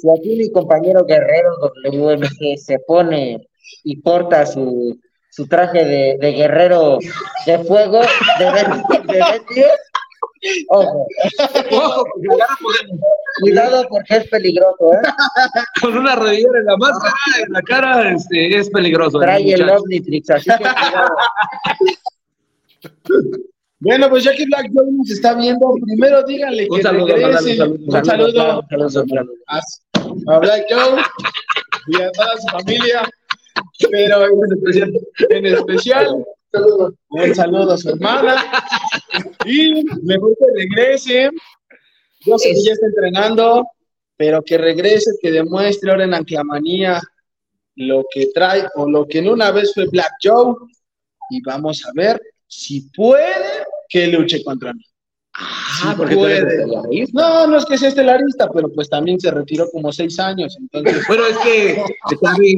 [0.00, 1.56] Si aquí mi compañero guerrero
[1.92, 3.48] WMG se pone
[3.84, 4.98] y porta su,
[5.30, 6.98] su traje de, de guerrero
[7.46, 8.00] de fuego
[8.38, 8.82] de de Ben
[9.54, 9.66] 10,
[10.68, 11.06] ojo,
[11.72, 12.04] Ojo,
[13.40, 15.00] cuidado porque es peligroso, ¿eh?
[15.80, 17.14] Con una rodillera en la máscara,
[17.46, 19.18] en la cara, este, es peligroso.
[19.18, 19.82] Trae el muchacho.
[19.82, 21.16] Omnitrix, así que cuidado.
[23.78, 27.50] Bueno, pues ya que Black Joe nos está viendo, primero díganle Un que saludo, regrese.
[27.50, 27.84] un saludo.
[27.84, 29.32] Un saludo Un saludo.
[30.28, 31.02] A, Black Joe
[31.88, 33.08] y a toda su familia,
[33.90, 34.92] pero en especial,
[35.30, 36.24] en especial
[37.10, 38.44] un saludo a su hermana
[39.44, 41.30] y mejor que regrese.
[42.20, 43.66] Yo sé que ya está entrenando,
[44.16, 47.00] pero que regrese, que demuestre ahora en Anclamanía
[47.76, 50.54] lo que trae o lo que en una vez fue Black Joe
[51.30, 54.84] y vamos a ver si puede que luche contra mí.
[55.38, 56.66] Ah, Sí puede.
[57.12, 61.06] No, no es que sea estelarista, pero pues también se retiró como seis años, entonces
[61.06, 61.82] Bueno, es que
[62.22, 62.56] cabe,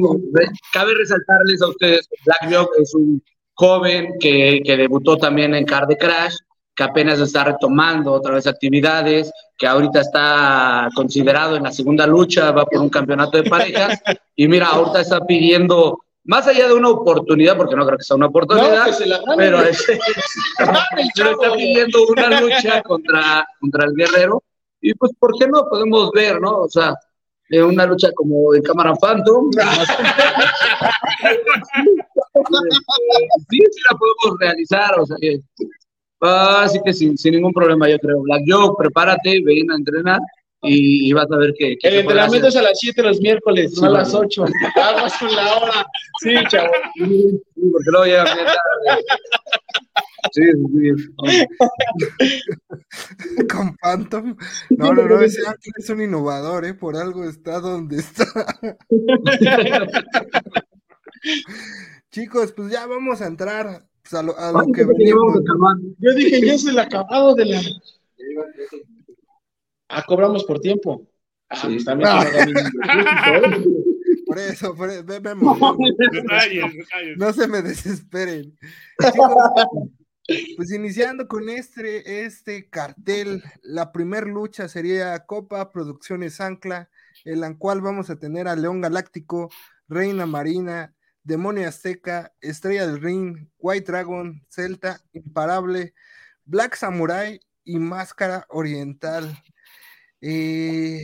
[0.71, 3.21] cabe resaltarles a ustedes que Black Jock es un
[3.53, 6.35] joven que, que debutó también en Car de Crash,
[6.79, 12.51] que apenas está retomando otra vez actividades, que ahorita está considerado en la segunda lucha,
[12.51, 13.99] va por un campeonato de parejas,
[14.37, 18.15] y mira, ahorita está pidiendo, más allá de una oportunidad, porque no creo que sea
[18.15, 19.35] una no, oportunidad, gane.
[19.35, 19.75] pero, el
[21.15, 24.43] pero está pidiendo una lucha contra, contra el guerrero,
[24.79, 25.65] y pues, ¿por qué no?
[25.67, 26.59] Podemos ver, ¿no?
[26.59, 26.93] O sea,
[27.49, 29.49] eh, una lucha como en Cámara Phantom.
[33.49, 35.17] sí, sí la podemos realizar, o sea
[36.21, 38.21] ah, Así que sin, sin ningún problema, yo creo.
[38.21, 40.19] Black Joe, prepárate, ven a entrenar
[40.61, 41.77] y, y vas a ver que.
[41.77, 44.45] que El entrenamiento es a las 7 los miércoles, Sí, no a las 8.
[44.75, 45.85] Aguas con la hora.
[46.21, 46.71] Sí, chavo.
[46.95, 49.03] Sí, porque luego llega bien tarde.
[50.33, 50.91] Sí, sí,
[52.19, 52.37] sí.
[53.51, 54.35] con Phantom.
[54.71, 56.73] No, no, no, ese Ángel es un innovador, ¿eh?
[56.73, 58.25] Por algo está donde está.
[62.11, 65.39] Chicos, pues ya vamos a entrar pues, a lo, a lo que venimos.
[65.99, 67.61] Yo dije, ya es el acabado de la.
[69.89, 71.07] Ah, cobramos por tiempo.
[71.49, 71.67] Ah, Sí.
[71.67, 72.23] pues también Ah.
[72.23, 72.29] no
[74.27, 75.57] Por eso, por eso, ve- vemos.
[76.11, 77.17] Detalles, detalles.
[77.17, 78.55] No se me desesperen.
[80.55, 86.89] Pues iniciando con este, este cartel, la primer lucha sería Copa Producciones Ancla,
[87.25, 89.49] en la cual vamos a tener a León Galáctico,
[89.87, 95.95] Reina Marina, Demonio Azteca, Estrella del Ring, White Dragon, Celta, Imparable,
[96.45, 99.35] Black Samurai y Máscara Oriental.
[100.21, 101.03] Eh,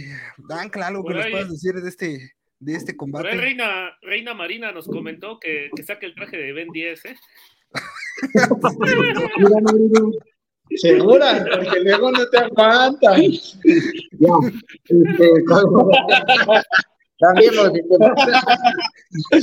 [0.49, 3.37] Ancla, algo que nos puedas decir de este, de este Por ahí combate.
[3.37, 7.15] Reina, Reina Marina nos comentó que, que saque el traje de Ben 10, ¿eh?
[10.77, 13.17] Segura, porque luego no te aguanta.
[13.17, 13.27] Ya.
[14.83, 15.43] Este,
[17.89, 18.13] tema.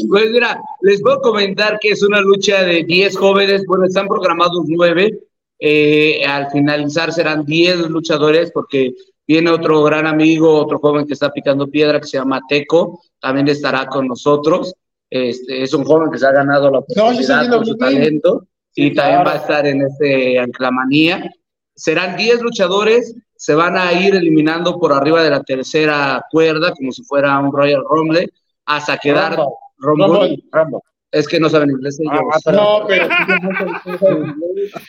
[0.08, 4.64] Pues mira, les puedo comentar que es una lucha de 10 jóvenes, bueno, están programados
[4.66, 5.18] 9,
[5.60, 8.92] eh, al finalizar serán 10 luchadores porque
[9.26, 13.48] viene otro gran amigo, otro joven que está picando piedra que se llama Teco, también
[13.48, 14.74] estará con nosotros,
[15.10, 18.94] este, es un joven que se ha ganado la No, oportunidad por su talento y
[18.94, 21.30] también va a estar en este Anclamanía.
[21.74, 26.92] Serán 10 luchadores, se van a ir eliminando por arriba de la tercera cuerda, como
[26.92, 28.30] si fuera un Royal Rumble,
[28.64, 29.36] hasta quedar
[29.76, 30.06] Rumble.
[30.06, 30.80] Rumble, Rumble.
[31.10, 32.14] Es que no saben inglés ellos.
[32.46, 33.06] Ah, no, pero.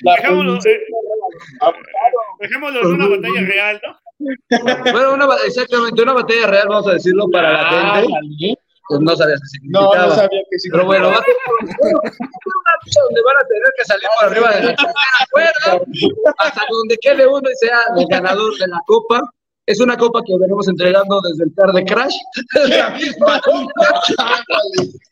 [0.02, 0.80] Dejémoslo, eh,
[2.40, 4.03] dejémoslo en una batalla real, ¿no?
[4.92, 8.58] Bueno, una, exactamente, una batalla real, vamos a decirlo para la gente.
[8.90, 10.08] Pues no sabías qué No, significaba.
[10.08, 10.70] no sabía que sí.
[10.70, 14.52] Pero bueno, va a ser una lucha donde van a tener que salir por arriba
[14.52, 14.76] de la
[15.32, 19.22] cuerda hasta donde quede uno y sea el ganador de la copa.
[19.66, 22.14] Es una copa que venimos entregando desde el car de Crash.
[22.64, 23.72] Es la misma copa.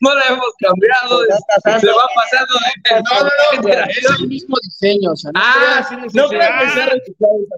[0.00, 1.24] No la hemos cambiado.
[1.24, 5.12] es- Se va pasando de No, no, no, pero es el mismo diseño.
[5.12, 6.36] O sea, no Ah, sí, sí, no sí.
[6.36, 6.92] creo que sea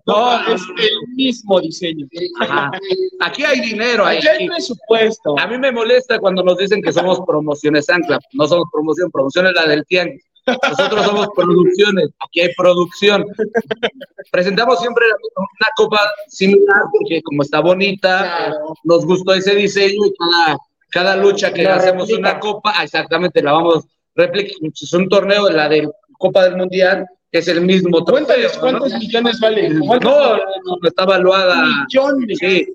[0.06, 2.06] No, es el mismo diseño.
[2.40, 2.70] Ajá.
[3.20, 4.06] Aquí hay dinero.
[4.06, 5.36] Aquí hay presupuesto.
[5.38, 8.20] A mí me molesta cuando nos dicen que somos promociones Ancla.
[8.34, 10.22] No somos promoción, promoción es la del Tianguis.
[10.46, 13.24] Nosotros somos producciones, aquí hay producción.
[14.30, 18.74] Presentamos siempre una copa similar porque como está bonita, Claro.
[18.84, 20.58] nos gustó ese diseño y cada,
[20.90, 23.84] cada lucha que La hacemos una copa, ah, exactamente, la vamos
[24.14, 24.52] réplica.
[24.72, 28.60] Es un torneo, la del Copa del Mundial, que es el mismo trofeo, Cuéntales ¿no?
[28.60, 29.68] cuántos millones vale.
[29.70, 31.64] No, ¿Cuántos no, no, está evaluada.
[31.86, 32.38] millones?
[32.38, 32.72] Sí,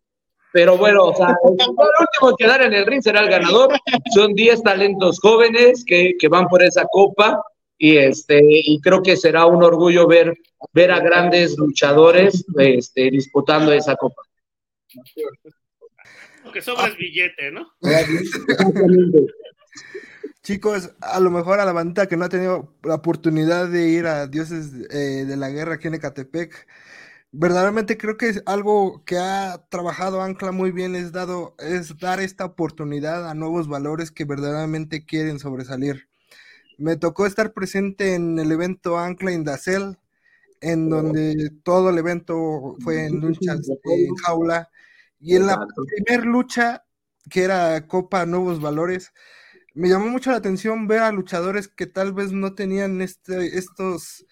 [0.52, 3.70] pero bueno, o sea, el último en quedar en el ring será el ganador.
[4.14, 7.42] Son 10 talentos jóvenes que, que van por esa copa
[7.80, 10.38] y este y creo que será un orgullo ver
[10.74, 14.22] ver a grandes luchadores este, disputando esa copa.
[16.44, 17.72] Lo que sobra es billete, ¿no?
[20.44, 24.08] Chicos, a lo mejor a la bandita que no ha tenido la oportunidad de ir
[24.08, 26.68] a Dioses eh, de la Guerra aquí en Ecatepec,
[27.32, 32.20] verdaderamente creo que es algo que ha trabajado Ancla muy bien, es, dado, es dar
[32.20, 36.09] esta oportunidad a nuevos valores que verdaderamente quieren sobresalir.
[36.80, 39.98] Me tocó estar presente en el evento Ancla Indacel,
[40.62, 44.70] en donde todo el evento fue en luchas en jaula,
[45.20, 45.84] y en la Exacto.
[45.86, 46.86] primer lucha,
[47.30, 49.12] que era Copa Nuevos Valores,
[49.74, 54.26] me llamó mucho la atención ver a luchadores que tal vez no tenían este, estos,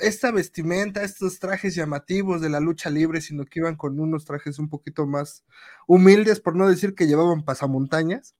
[0.00, 4.58] esta vestimenta, estos trajes llamativos de la lucha libre, sino que iban con unos trajes
[4.58, 5.44] un poquito más
[5.86, 8.34] humildes, por no decir que llevaban pasamontañas.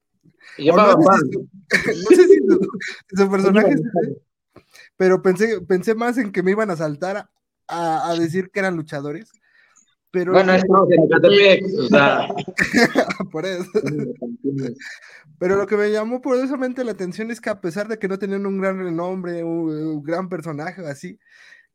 [0.59, 1.39] No, sé si
[2.05, 2.39] no sé si
[3.17, 3.77] su- personaje
[4.97, 7.31] pero pensé, pensé más en que me iban a saltar
[7.69, 9.31] a, a decir que eran luchadores.
[10.11, 12.29] Pero Bueno, es No, en Ecatepec, o sea,
[13.31, 13.71] por eso.
[15.39, 18.19] Pero lo que me llamó poderosamente la atención es que a pesar de que no
[18.19, 21.19] tenían un gran renombre, un, un gran personaje o así,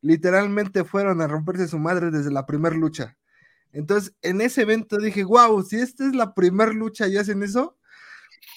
[0.00, 3.16] literalmente fueron a romperse su madre desde la primera lucha.
[3.72, 7.76] Entonces, en ese evento dije, wow, si esta es la primera lucha y hacen eso,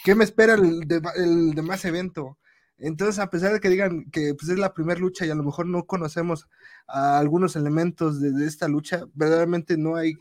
[0.07, 2.37] ¿qué me espera el, de- el demás evento?
[2.77, 5.43] Entonces, a pesar de que digan que pues, es la primera lucha y a lo
[5.43, 6.47] mejor no conocemos
[6.87, 10.13] a algunos elementos de, esta lucha, verdaderamente no hay,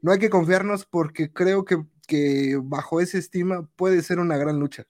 [0.00, 1.76] no hay que confiarnos porque creo que,
[2.64, 4.86] bajo esa estima puede ser una gran lucha.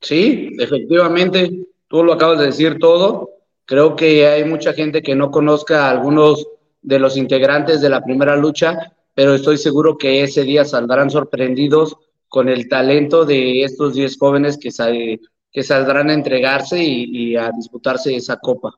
[0.00, 3.28] Sí, efectivamente, tú lo acabas de decir todo.
[3.66, 6.48] Creo que hay mucha gente que no conozca a algunos
[6.80, 11.98] de los integrantes de la primera lucha, pero estoy seguro que ese día saldrán sorprendidos
[12.28, 15.20] con el talento de estos 10 jóvenes que, sal-
[15.52, 18.72] que saldrán a entregarse y, y a disputarse esa copa.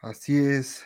[0.00, 0.84] Así es.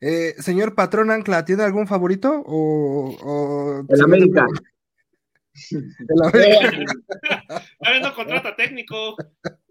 [0.00, 2.42] Eh, señor patrón Ancla, ¿tiene algún favorito?
[2.44, 4.46] O, o- El América.
[5.70, 6.70] El América.
[7.80, 9.16] A ver, no contrata técnico.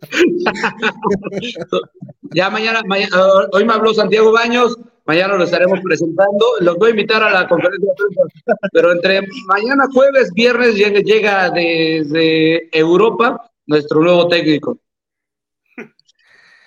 [2.33, 3.17] Ya mañana, mañana,
[3.51, 7.47] hoy me habló Santiago Baños, mañana lo estaremos presentando, los voy a invitar a la
[7.47, 14.79] conferencia de prensa, pero entre mañana, jueves, viernes llega, llega desde Europa nuestro nuevo técnico.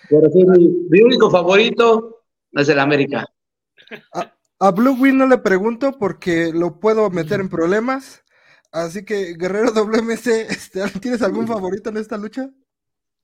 [0.09, 3.27] Pero sí, mi, mi único favorito es el América.
[4.61, 8.25] A Blue Win no le pregunto porque lo puedo meter en problemas.
[8.73, 12.51] Así que, Guerrero WMC, este, ¿tienes algún favorito en esta lucha?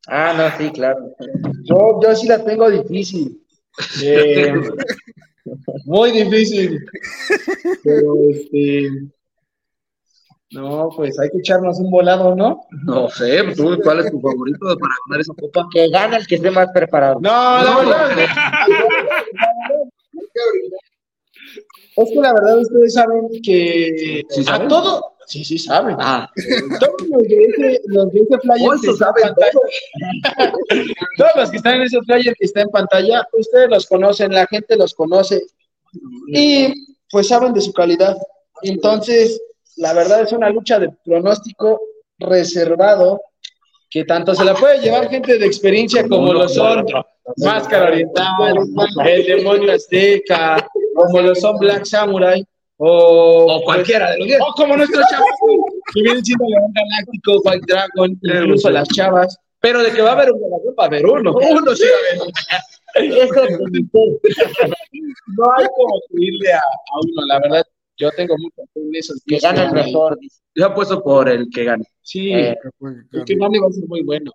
[0.07, 1.15] Ah, no, sí, claro.
[1.65, 3.45] Yo, yo sí la tengo difícil.
[4.03, 4.55] Eh,
[5.87, 6.79] muy difícil.
[7.83, 8.89] Pero este.
[10.53, 12.63] No, pues hay que echarnos un volado, ¿no?
[12.85, 15.67] No sé, ¿tú cuál es tu favorito para ganar esa copa?
[15.73, 17.21] Que gana el que esté más preparado.
[17.21, 17.79] No, la No.
[17.79, 18.11] verdad.
[21.97, 25.97] Es que la verdad ustedes saben que ¿Sí a todo, sí, sí saben.
[25.99, 26.29] Ah,
[26.81, 29.63] Todos los de ese, los de ese flyer que está en saben pantalla,
[31.17, 34.47] todos los que están en ese flyer que está en pantalla, ustedes los conocen, la
[34.47, 35.41] gente los conoce
[36.29, 36.75] y
[37.11, 38.17] pues saben de su calidad.
[38.63, 39.41] Entonces,
[39.77, 41.81] la verdad es una lucha de pronóstico
[42.19, 43.21] reservado
[43.89, 46.87] que tanto se la puede llevar gente de experiencia como lo son
[47.37, 48.59] Máscara Oriental,
[49.05, 52.45] El Demonio Azteca, como lo son Black Samurai,
[52.83, 54.41] O, O cualquiera de los diez.
[54.41, 55.29] O como nuestros chavos,
[55.93, 59.37] que vienen siendo León Galáctico, White Dragon, incluso las chavas.
[59.61, 61.33] Pero de que va a haber un ganador, va a haber uno.
[61.35, 62.33] Uno sí va a haber.
[62.95, 67.65] Eso es No hay como subirle a, a uno, la verdad.
[67.99, 70.19] Yo tengo mucha fe en esos que gana el mejor.
[70.19, 70.41] dice.
[70.55, 71.85] Yo apuesto por el que gane.
[72.01, 72.57] Sí, Eh,
[73.13, 74.33] el que gane va a ser muy bueno.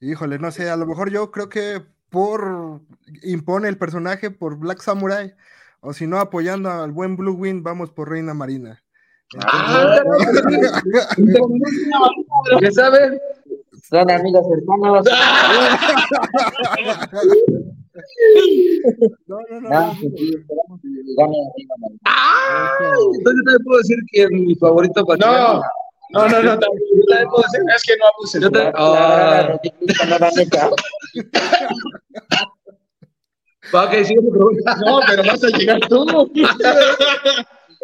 [0.00, 1.80] Híjole, no sé, a lo mejor yo creo que
[2.10, 2.80] por
[3.22, 5.34] impone el personaje por Black Samurai,
[5.80, 8.82] o si no apoyando al buen Blue Wing, vamos por Reina Marina.
[9.44, 10.00] Ah,
[12.60, 13.18] ¿Qué saben?
[13.88, 15.06] Son amigos cercanos.
[19.26, 19.68] no, no, no,
[22.06, 23.14] Ah, no.
[23.18, 25.60] Entonces también puedo decir que mi favorito para No,
[26.10, 28.40] no, no, no, también, yo también puedo decir, es que no abuses.
[28.42, 28.72] Yo te-
[30.48, 30.68] La
[33.72, 33.88] Ah.
[33.90, 33.98] neta.
[34.00, 34.20] Ok, sigue.
[34.86, 36.06] No, pero vas a llegar tú.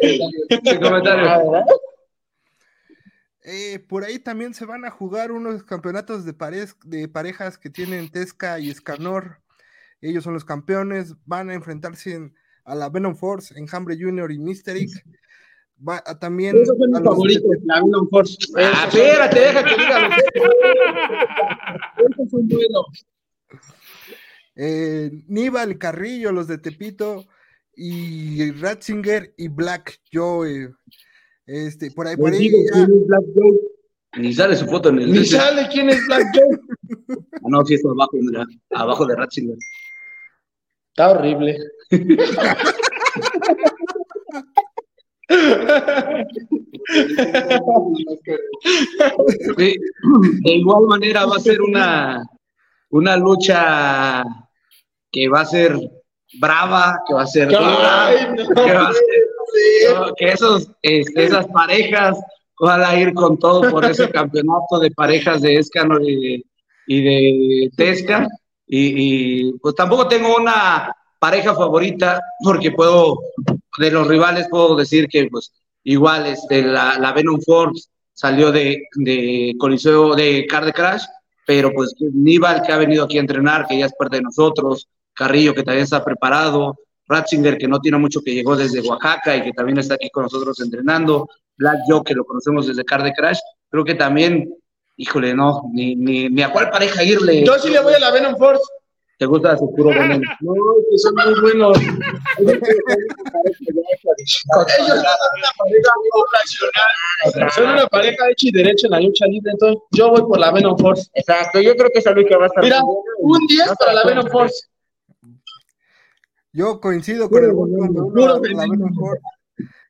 [0.00, 1.28] Sin comentario.
[1.28, 1.64] Ah.
[3.46, 7.68] Eh, por ahí también se van a jugar unos campeonatos de, pares- de parejas que
[7.70, 9.40] tienen Tesca y Escanor.
[10.00, 11.14] Ellos son los campeones.
[11.26, 14.90] Van a enfrentarse en- a la Venom Force, Enjambre Junior y Mysteric.
[15.86, 18.36] Va a- también Esos son a mis los- favoritos, la Venom Force.
[18.56, 20.22] Ah, espérate, deja que diga que-
[22.08, 23.06] Esos son buenos.
[24.56, 27.24] Eh, Níbal, Carrillo, los de Tepito,
[27.76, 30.70] y Ratzinger y Black Joe.
[31.46, 32.38] Este, por ahí, por ahí.
[32.38, 33.52] digo ya- Black Joe.
[34.16, 35.12] Ni sale su foto en el.
[35.12, 36.58] Ni sale quién es Black Joe.
[37.46, 38.46] Ah, no, sí, está abajo, mira.
[38.70, 39.56] Abajo de Ratzinger.
[40.92, 41.58] Está horrible.
[49.56, 52.22] De igual manera va a ser una,
[52.90, 54.22] una lucha
[55.14, 55.78] que va a ser
[56.40, 58.64] brava, que va a ser dura, no.
[58.64, 62.18] que, va a ser- no, que esos, este, esas parejas
[62.58, 66.44] van a ir con todo por ese campeonato de parejas de Escanor y de,
[66.88, 68.26] y de Tesca.
[68.66, 73.20] Y, y, pues tampoco tengo una pareja favorita porque puedo,
[73.78, 75.52] de los rivales puedo decir que pues
[75.84, 81.04] igual este, la, la Venom Force salió de, de Coliseo de Car de Crash,
[81.46, 84.88] pero pues Níbal que ha venido aquí a entrenar, que ya es parte de nosotros,
[85.14, 89.42] Carrillo que también está preparado, Ratzinger que no tiene mucho que llegó desde Oaxaca y
[89.42, 93.12] que también está aquí con nosotros entrenando, Black Joe que lo conocemos desde Car de
[93.12, 93.38] Crash,
[93.70, 94.52] creo que también,
[94.96, 97.44] híjole, no, ni, ni, ni a cuál pareja irle.
[97.44, 98.62] Yo sí le voy a la Venom Force.
[99.16, 100.22] ¿Te gusta su puro veneno?
[100.40, 100.54] No,
[100.90, 101.78] que son muy buenos.
[101.78, 102.58] Ellos
[104.42, 107.50] son una pareja ocasional.
[107.52, 110.50] Son una pareja hecha y derecha en la lucha libre, entonces yo voy por la
[110.50, 111.08] Venom Force.
[111.14, 112.80] Exacto, yo creo que esa lucha va a estar Mira,
[113.18, 114.66] un 10 para la Venom Force.
[116.54, 117.50] Yo coincido con el
[118.94, 119.22] Force.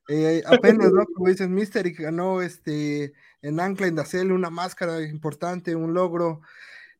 [0.09, 1.05] Eh, apenas, ¿no?
[1.15, 6.41] Como dices, Mysteric ganó este en Ancla en Dacel una máscara importante, un logro.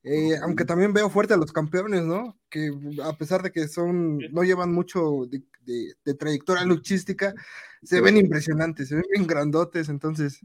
[0.03, 2.38] Eh, aunque también veo fuerte a los campeones, ¿no?
[2.49, 2.72] Que
[3.03, 7.34] a pesar de que son, no llevan mucho de, de- de trayectoria luchística,
[7.82, 10.39] se ven impresionantes, se ven bien grandotes, entonces.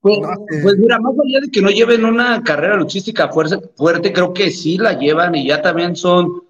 [0.00, 0.60] Pues, No, eh.
[0.62, 4.50] pues mira, más allá de que no lleven una carrera luchística fuerza- fuerte, creo que
[4.50, 6.42] sí la llevan y ya también son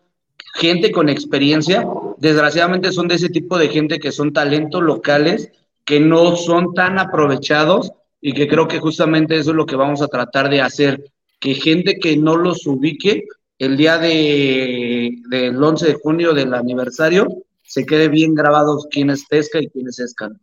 [0.57, 1.87] gente con experiencia.
[2.19, 5.51] Desgraciadamente son de ese tipo de gente que son talentos locales,
[5.85, 10.03] que no son tan aprovechados y que creo que justamente eso es lo que vamos
[10.03, 11.05] a tratar de hacer,
[11.39, 13.25] que gente que no los ubique
[13.59, 17.27] el día de, del 11 de junio del aniversario
[17.63, 20.41] se quede bien grabados quién es Tesca y quién es Escan.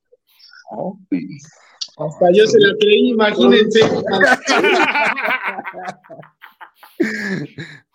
[1.97, 3.81] Hasta yo se la creí, imagínense.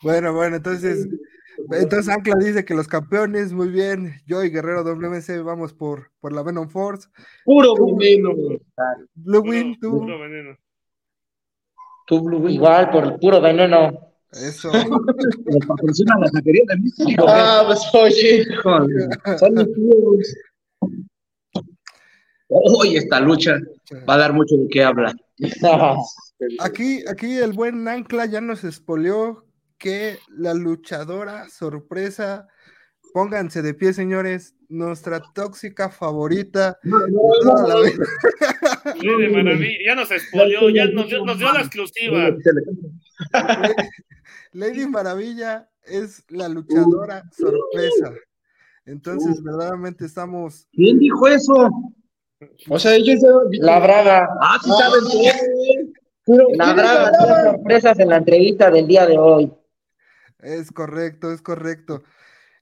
[0.02, 1.08] Bueno, bueno, entonces,
[1.72, 6.32] entonces Ancla dice que los campeones, muy bien, yo y Guerrero WC vamos por, por
[6.32, 7.08] la Venom Force.
[7.44, 8.30] Puro veneno.
[9.14, 10.56] Blue Wing, tú, Puro veneno.
[12.06, 13.90] Tú, Blue Wing, Igual, por el puro veneno.
[14.32, 14.70] eso.
[14.72, 17.26] la taquería de Místico.
[17.28, 18.44] Ah, pues oye.
[19.38, 20.36] Son mis tíos.
[22.50, 23.58] Hoy esta lucha
[24.08, 25.14] va a dar mucho de qué hablar.
[26.60, 29.44] Aquí, aquí el buen Ancla ya nos espolió
[29.78, 32.48] que la luchadora sorpresa,
[33.12, 36.78] pónganse de pie, señores, nuestra tóxica favorita.
[39.02, 42.30] Lady Maravilla, ya nos expolió, ya nos dio, nos dio la exclusiva.
[44.52, 48.12] Lady Maravilla es la luchadora sorpresa.
[48.84, 50.66] Entonces, verdaderamente estamos.
[50.72, 51.70] ¿Quién dijo eso?
[52.68, 53.20] O sea, ellos
[53.60, 54.28] La Braga.
[54.40, 55.92] Ah, sí saben
[56.56, 57.12] La Braga
[57.44, 59.52] sorpresas en la entrevista del día de hoy.
[60.40, 62.02] Es correcto, es correcto.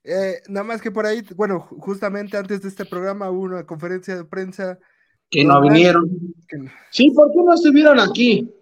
[0.03, 4.15] Eh, nada más que por ahí, bueno, justamente antes de este programa hubo una conferencia
[4.15, 4.79] de prensa.
[5.29, 6.09] Que no vinieron.
[6.47, 8.53] que- Sí, ¿por qué no estuvieron aquí?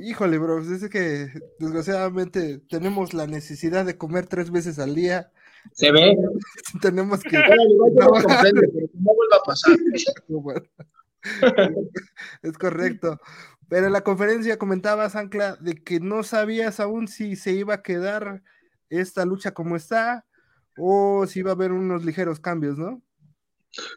[0.00, 5.30] híjole, bro, es que desgraciadamente tenemos la necesidad de comer tres veces al día.
[5.72, 6.16] Se ve.
[6.82, 7.36] Tenemos que.
[7.38, 9.76] No vuelva a pasar.
[12.42, 13.18] Es correcto.
[13.68, 17.82] Pero en la conferencia comentabas, Ancla, de que no sabías aún si se iba a
[17.82, 18.42] quedar
[18.88, 20.24] esta lucha como está
[20.78, 23.02] o si iba a haber unos ligeros cambios, ¿no?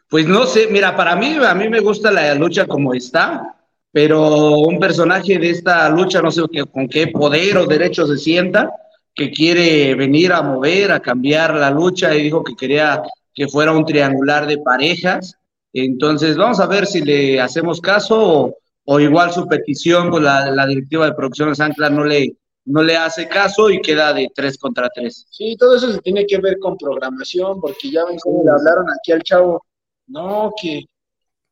[0.08, 3.56] Pues no sé, mira, para mí, a mí me gusta la lucha como está,
[3.90, 8.70] pero un personaje de esta lucha, no sé con qué poder o derecho se sienta,
[9.14, 13.02] que quiere venir a mover, a cambiar la lucha y dijo que quería
[13.34, 15.36] que fuera un triangular de parejas.
[15.72, 20.50] Entonces, vamos a ver si le hacemos caso o, o igual su petición, pues la,
[20.50, 24.58] la directiva de producciones Ancla no le, no le hace caso y queda de tres
[24.58, 25.26] contra tres.
[25.30, 28.86] Sí, todo eso se tiene que ver con programación, porque ya ven cómo le hablaron
[28.90, 29.64] aquí al chavo.
[30.06, 30.84] No, que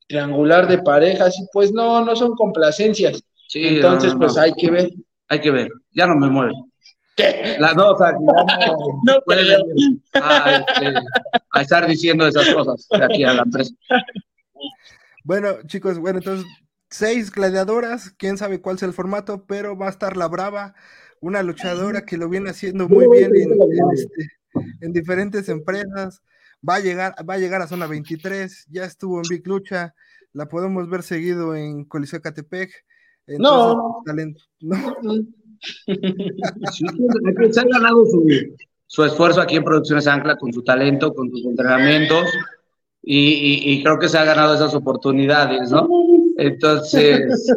[0.07, 3.23] triangular de parejas, y pues no, no son complacencias.
[3.49, 4.43] Sí, Entonces, no, no, pues no.
[4.43, 4.91] hay que ver.
[5.29, 6.53] hay que ver, ya no me mueve.
[7.17, 7.57] ¿Qué?
[7.59, 8.33] La no, o sea, no,
[9.05, 9.55] No puede
[10.15, 10.95] a, este,
[11.53, 13.73] a estar diciendo esas cosas de aquí a la empresa.
[15.25, 16.47] Bueno, chicos, bueno, entonces,
[16.91, 20.75] seis gladiadoras, quién sabe cuál sea el formato, pero va a estar la Brava,
[21.21, 24.29] una luchadora que lo viene haciendo muy bien en, en, este,
[24.81, 26.23] en diferentes empresas.
[26.69, 29.95] Va a llegar, va a llegar a zona 23, ya estuvo en Big Lucha,
[30.33, 32.71] la podemos ver seguido en Coliseo Catepec.
[33.39, 34.03] No.
[34.05, 34.77] talento, no.
[35.61, 35.95] Sí,
[37.53, 38.27] se ha ganado su,
[38.87, 42.25] su esfuerzo aquí en Producciones Ancla con su talento, con sus entrenamientos
[43.03, 45.87] y, y- y creo que se ha ganado esas oportunidades, ¿no?
[46.41, 47.53] Entonces,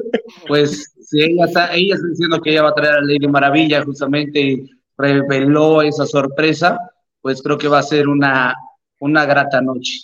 [0.47, 3.81] pues si ella está, ella está diciendo que ella va a traer a Lady Maravilla
[3.83, 6.77] justamente y reveló esa sorpresa,
[7.21, 8.53] pues creo que va a ser una,
[8.99, 9.99] una grata noche.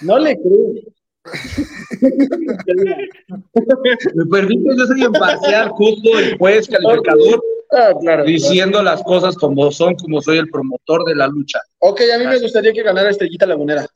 [0.00, 0.72] No le creo.
[4.14, 7.42] Me permite, yo soy imparcial, justo el juez calificador,
[7.74, 8.24] Ah, claro.
[8.24, 11.58] diciendo las cosas como son, como soy el promotor de la lucha.
[11.78, 13.86] Ok, a mí me gustaría que ganara Estrellita Lagunera.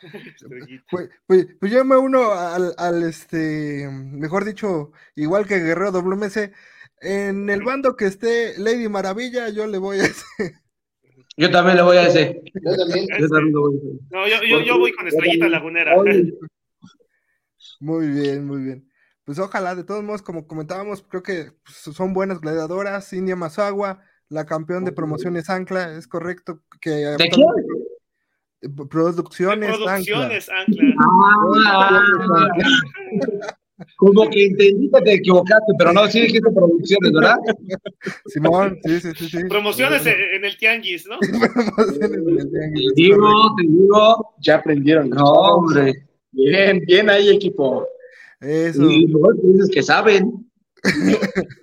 [0.90, 6.52] Pues, pues, pues yo me uno al, al, este, mejor dicho, igual que Guerrero WMC,
[7.02, 10.24] en el bando que esté Lady Maravilla, yo le voy a ese.
[11.36, 12.42] Yo también le voy a ese.
[12.54, 13.06] Yo también.
[13.18, 13.98] Yo también le voy a ese.
[14.10, 15.96] No, yo, yo, yo voy con Estrellita Lagunera.
[17.80, 18.90] Muy bien, muy bien.
[19.24, 23.12] Pues ojalá, de todos modos, como comentábamos, creo que pues, son buenas gladiadoras.
[23.12, 27.46] India Mazagua, la campeón de promociones Ancla, es correcto que ¿De quién?
[28.88, 30.94] Producciones, Producciones, Ancla.
[31.66, 32.02] Ah,
[33.96, 37.36] como que entendí que te equivocaste, pero no, sí dijiste producciones, ¿verdad?
[38.26, 39.44] Simón, sí, sí, sí, sí.
[39.44, 41.18] Promociones en, en el Tianguis, ¿no?
[41.74, 44.34] Promociones en el tianguis, Te digo, te digo.
[44.40, 45.08] Ya aprendieron.
[45.10, 46.06] No, hombre.
[46.32, 47.86] Bien, bien ahí, equipo.
[48.40, 48.82] Eso.
[48.90, 50.46] Y luego dices que saben.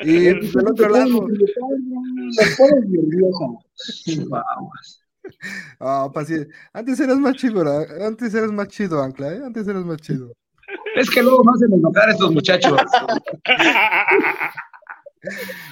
[0.00, 3.58] Y pues, del otro lado, Me pones nervioso.
[4.28, 5.02] Vamos.
[5.80, 8.06] Ah, paci- antes eras más chido, ¿verdad?
[8.06, 9.40] antes eras más chido, Ancla, ¿eh?
[9.44, 10.34] antes eras más chido.
[10.96, 12.78] Es que luego me hacen enojar estos muchachos.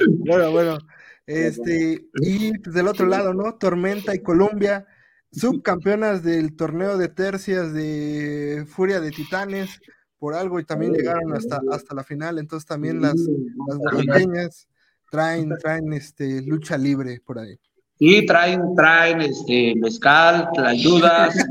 [0.08, 0.78] Bueno, bueno,
[1.26, 3.54] este, y pues, del otro lado, ¿no?
[3.54, 4.86] Tormenta y Colombia,
[5.32, 9.80] subcampeonas del torneo de tercias de Furia de Titanes,
[10.18, 14.66] por algo, y también llegaron hasta, hasta la final, entonces también las, las
[15.10, 17.58] traen, traen este, lucha libre por ahí.
[17.98, 21.34] Y traen, traen este mezcal, ayudas.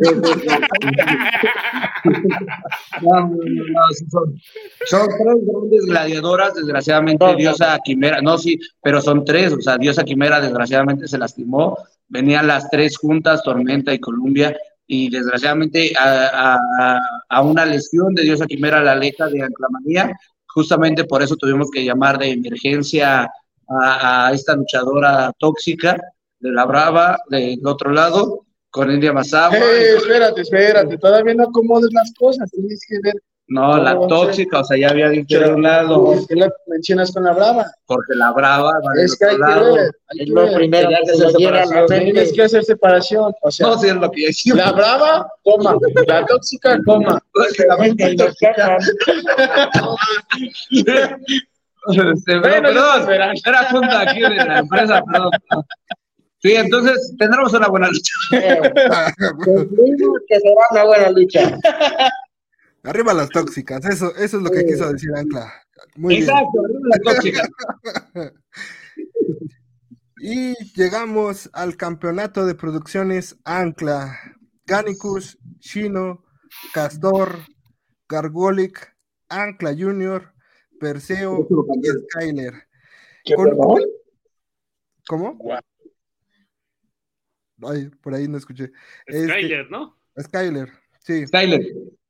[3.01, 3.81] No, no,
[4.11, 4.39] son,
[4.85, 7.35] son tres grandes gladiadoras, desgraciadamente No.
[7.35, 11.77] Diosa Quimera, no sí, pero son tres, o sea, Diosa Quimera desgraciadamente se lastimó,
[12.07, 14.55] venían las tres juntas, Tormenta y Columbia,
[14.87, 20.11] y desgraciadamente a, a- a- a una lesión de Diosa Quimera la aleja de Anclamanía,
[20.47, 23.27] justamente por eso tuvimos que llamar de emergencia
[23.67, 25.99] a, a esta luchadora tóxica
[26.39, 29.57] de la Brava del otro lado, con India Mazagua.
[29.57, 30.97] Eh, espérate, espérate.
[30.97, 32.49] Todavía no acomodes las cosas.
[32.51, 33.13] Tienes que ver.
[33.47, 37.11] No, la tóxica, o sea, ya había dicho de un lado, ¿Por qué la mencionas
[37.11, 37.63] con la brava?
[37.85, 39.75] porque la brava va Es que hay que lado.
[39.75, 39.91] ver.
[40.07, 40.53] Hay Es que lo ver.
[40.55, 41.99] primero que se a la mente.
[42.01, 43.31] Tienes que hacer separación.
[43.43, 45.77] O sea, No, sí es lo que yo la brava, coma.
[46.07, 47.21] La tóxica, coma.
[48.39, 48.77] Quejan.
[51.87, 55.29] Este, pero, Bueno, perdón, era junta aquí de la empresa, perdón.
[56.45, 58.13] Sí, entonces tendremos una buena lucha.
[58.35, 58.61] Eh,
[60.27, 61.57] que será una buena lucha.
[62.83, 65.51] Arriba las tóxicas, eso, eso es lo que quiso decir Ancla.
[65.95, 66.29] Muy bien.
[66.29, 67.49] Exacto, arriba la tóxica.
[70.17, 74.17] Y llegamos al campeonato de producciones Ancla.
[74.65, 76.25] Ganicus, Chino,
[76.73, 77.39] Castor,
[78.07, 78.95] Gargolic,
[79.29, 80.33] Ancla Junior,
[80.79, 81.47] Perseo
[81.81, 82.53] y Skyler.
[83.23, 83.81] ¿Qué Con-?
[85.07, 85.37] ¿Cómo?
[87.69, 88.71] Ay, por ahí no escuché.
[89.05, 89.97] Este- Skyler, ¿no?
[90.19, 91.61] Skyler, sí, Skyler.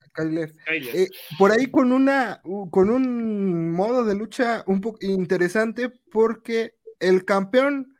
[0.09, 0.53] Skyler.
[0.61, 0.95] Skyler.
[0.95, 2.41] Eh, por ahí con una
[2.71, 7.95] con un modo de lucha un poco interesante porque el campeón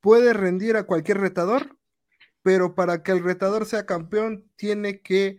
[0.00, 1.76] puede rendir a cualquier retador,
[2.42, 5.38] pero para que el retador sea campeón tiene que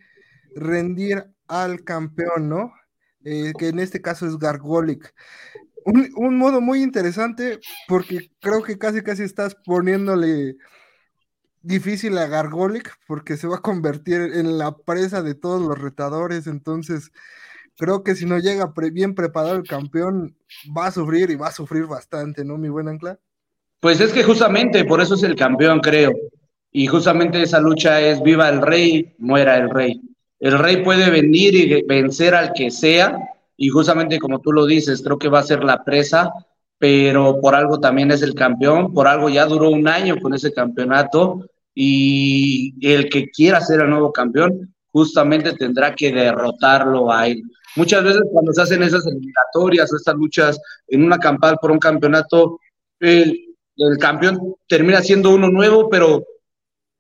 [0.56, 2.74] rendir al campeón, ¿no?
[3.24, 5.14] Eh, que en este caso es Gargolic.
[5.86, 10.58] Un, un modo muy interesante porque creo que casi casi estás poniéndole
[11.62, 16.48] difícil a Gargolic porque se va a convertir en la presa de todos los retadores,
[16.48, 17.12] entonces
[17.78, 20.36] creo que si no llega pre- bien preparado el campeón
[20.76, 23.20] va a sufrir y va a sufrir bastante, ¿no, mi buen Ancla?
[23.80, 26.12] Pues es que justamente por eso es el campeón, creo.
[26.72, 30.02] Y justamente esa lucha es viva el rey, muera el rey.
[30.40, 33.18] El rey puede venir y vencer al que sea,
[33.56, 36.32] y justamente como tú lo dices, creo que va a ser la presa,
[36.78, 40.54] pero por algo también es el campeón, por algo ya duró un año con ese
[40.54, 47.44] campeonato, y el que quiera ser el nuevo campeón, justamente tendrá que derrotarlo a él.
[47.76, 51.78] Muchas veces cuando se hacen esas eliminatorias o estas luchas en una campal por un
[51.78, 52.60] campeonato,
[53.00, 56.24] el, el campeón termina siendo uno nuevo, pero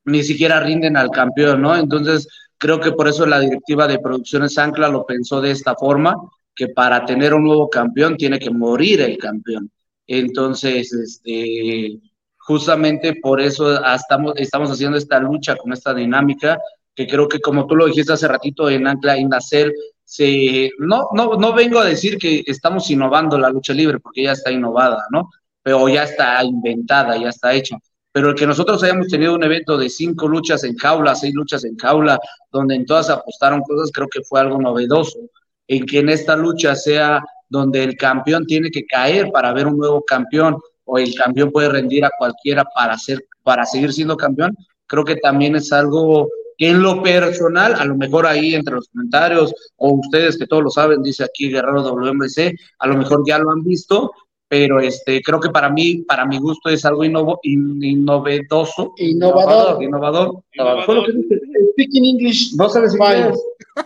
[0.05, 1.75] ni siquiera rinden al campeón, ¿no?
[1.75, 6.15] Entonces, creo que por eso la directiva de Producciones Ancla lo pensó de esta forma,
[6.57, 9.71] que para tener un nuevo campeón tiene que morir el campeón.
[10.07, 11.99] Entonces, este,
[12.39, 16.59] justamente por eso estamos, estamos haciendo esta lucha con esta dinámica,
[16.95, 19.71] que creo que como tú lo dijiste hace ratito en Ancla Indacel,
[20.03, 24.31] se, no, no, no vengo a decir que estamos innovando la lucha libre, porque ya
[24.31, 25.29] está innovada, ¿no?
[25.61, 27.77] Pero ya está inventada, ya está hecha.
[28.11, 31.65] Pero el que nosotros hayamos tenido un evento de cinco luchas en jaula, seis luchas
[31.65, 32.17] en jaula,
[32.51, 35.19] donde en todas apostaron cosas, creo que fue algo novedoso.
[35.67, 39.77] En que en esta lucha sea donde el campeón tiene que caer para ver un
[39.77, 44.55] nuevo campeón, o el campeón puede rendir a cualquiera para, ser, para seguir siendo campeón,
[44.85, 48.87] creo que también es algo que en lo personal, a lo mejor ahí entre los
[48.87, 53.37] comentarios, o ustedes que todos lo saben, dice aquí Guerrero WMC, a lo mejor ya
[53.37, 54.11] lo han visto,
[54.47, 58.93] pero este, creo que para mí, para mi gusto, es algo innovo, in, innovedoso.
[58.97, 59.83] Innovador.
[59.83, 60.43] Innovador.
[60.53, 61.05] Innovador.
[61.05, 61.41] Que dije.
[61.73, 62.55] Speaking English.
[62.55, 63.37] No sabes inglés.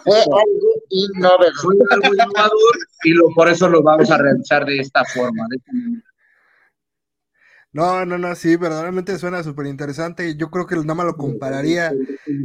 [0.04, 1.54] Fue algo innovador.
[1.62, 5.46] Fue algo innovador y lo, por eso lo vamos a realizar de esta forma.
[5.50, 6.04] de esta manera.
[7.74, 10.36] No, no, no, sí, verdaderamente suena súper interesante.
[10.36, 11.94] Yo creo que nada más lo compararía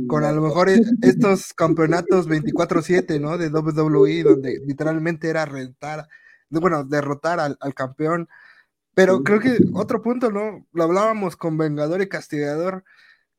[0.06, 3.36] con a lo mejor estos campeonatos 24-7, ¿no?
[3.36, 6.06] De WWE, donde literalmente era rentar,
[6.48, 8.28] bueno, derrotar al, al campeón.
[8.94, 10.64] Pero creo que otro punto, ¿no?
[10.72, 12.84] Lo hablábamos con Vengador y Castigador.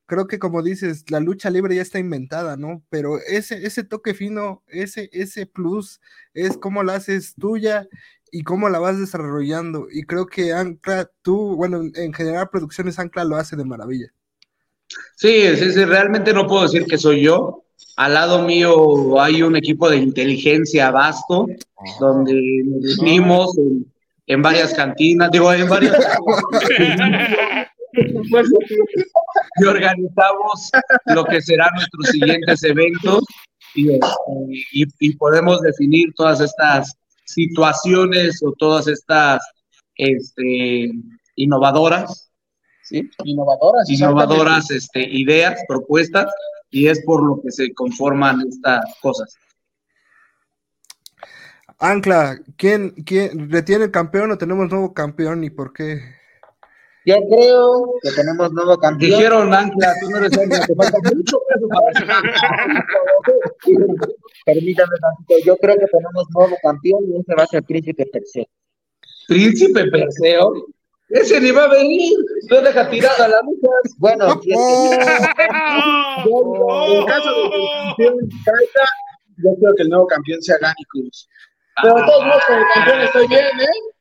[0.07, 2.81] Creo que como dices, la lucha libre ya está inventada, ¿no?
[2.89, 5.99] Pero ese, ese toque fino, ese, ese plus,
[6.33, 7.87] es cómo la haces tuya
[8.31, 9.87] y cómo la vas desarrollando.
[9.91, 14.07] Y creo que Ancla, tú, bueno, en general Producciones Ancla lo hace de maravilla.
[15.17, 17.65] Sí, sí, sí, realmente no puedo decir que soy yo.
[17.97, 21.47] Al lado mío hay un equipo de inteligencia vasto,
[21.99, 22.33] donde
[22.65, 23.85] nos reunimos en,
[24.27, 25.97] en varias cantinas, digo, en varias...
[28.29, 30.69] y organizamos
[31.05, 33.23] lo que serán nuestros siguientes eventos
[33.75, 33.91] y,
[34.71, 39.41] y, y podemos definir todas estas situaciones o todas estas
[39.95, 40.91] este,
[41.35, 42.31] innovadoras,
[42.83, 43.09] ¿sí?
[43.23, 43.89] Innovadoras.
[43.89, 46.31] innovadoras este, ideas, propuestas,
[46.69, 49.35] y es por lo que se conforman estas cosas.
[51.79, 56.16] Ancla, ¿quién, quién retiene el campeón o tenemos nuevo campeón y por qué?
[57.07, 59.11] Yo creo que tenemos nuevo campeón.
[59.11, 62.21] Dijeron, Ancla, tú no eres Ancla, te falta mucho peso para
[64.45, 68.45] Permítame tantito, yo creo que tenemos nuevo campeón y ese va a ser Príncipe Perseo.
[69.29, 70.51] Príncipe Perseo.
[71.07, 72.17] Ese ni va a venir,
[72.51, 73.69] no deja tirada la lucha.
[73.99, 78.85] Bueno, si es que En caso de que el campeón caiga,
[79.37, 81.29] yo creo que el nuevo campeón sea Ganicus.
[81.81, 83.96] Pero de todos modos, el campeón estoy bien, ¿eh?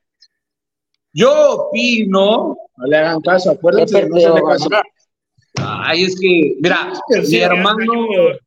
[1.16, 4.68] Yo opino, No le hagan caso, acuérdense no caso.
[5.54, 6.92] ay, es que, mira,
[7.26, 8.38] mi hermano, Junior.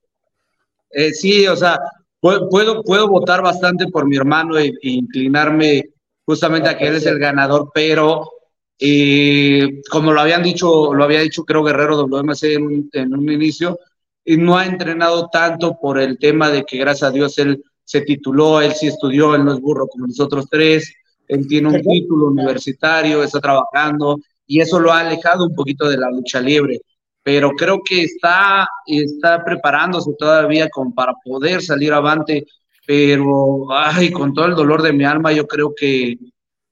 [0.92, 1.80] eh, sí, o sea,
[2.20, 5.84] puedo, puedo, puedo votar bastante por mi hermano e, e inclinarme
[6.26, 8.30] justamente a que él es el ganador, pero
[8.78, 13.32] eh, como lo habían dicho, lo había dicho creo Guerrero WMC en un, en un
[13.32, 13.80] inicio,
[14.24, 18.02] y no ha entrenado tanto por el tema de que gracias a Dios él se
[18.02, 20.94] tituló, él sí estudió, él no es burro como nosotros tres,
[21.30, 25.98] él tiene un título universitario, está trabajando, y eso lo ha alejado un poquito de
[25.98, 26.82] la lucha libre.
[27.22, 32.48] Pero creo que está, está preparándose todavía con, para poder salir avante,
[32.88, 36.18] pero ay, con todo el dolor de mi alma, yo creo que,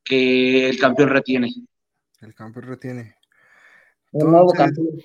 [0.03, 1.53] que el campeón retiene.
[2.19, 3.15] El campeón retiene.
[4.11, 5.01] Un nuevo Entonces, campeón.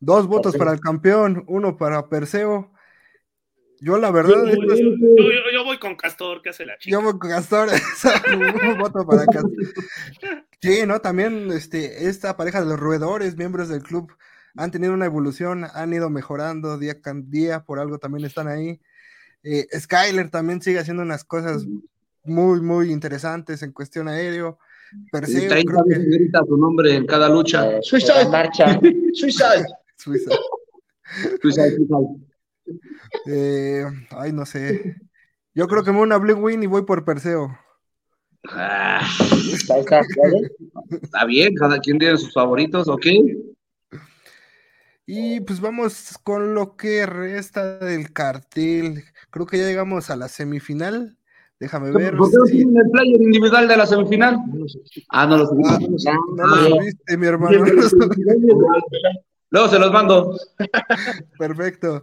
[0.00, 2.71] Dos votos para el campeón, uno para Perseo.
[3.84, 6.92] Yo la verdad, Yo, yo- yo voy con Castor, que hace la chica.
[6.92, 7.68] yo voy con Castor,
[8.72, 9.50] un voto para Castor.
[10.60, 11.00] Sí, ¿no?
[11.00, 14.12] También este, esta pareja de los roedores, miembros del club,
[14.56, 18.80] han tenido una evolución, han ido mejorando día con día, por algo también están ahí.
[19.42, 21.66] Eh, Skyler también sigue haciendo unas cosas
[22.24, 24.58] muy, muy interesantes en cuestión aéreo.
[24.92, 27.68] Y Perseo, 30 creo veces que grita su nombre en cada lucha.
[27.72, 28.28] Eh, Suicide.
[28.30, 28.78] marcha.
[29.14, 29.66] Suicide.
[29.96, 30.30] Suiza.
[31.40, 32.31] Suicide, suicide.
[33.26, 34.96] Eh, ay, no sé.
[35.54, 37.50] Yo creo que me voy a una Blue Win y voy por Perseo.
[38.48, 39.06] Ah,
[39.52, 39.76] está,
[41.26, 43.06] bien, cada quien tiene sus favoritos, ¿ok?
[45.06, 49.04] Y pues vamos con lo que resta del cartel.
[49.30, 51.16] Creo que ya llegamos a la semifinal.
[51.60, 52.16] Déjame ver.
[52.16, 54.36] ¿Por qué no tienen el player individual de la semifinal?
[55.10, 55.44] Ah, no lo.
[55.44, 56.68] Ah, no lo ya.
[56.68, 57.64] subiste, mi hermano.
[59.50, 60.36] Luego se los mando.
[61.38, 62.02] Perfecto.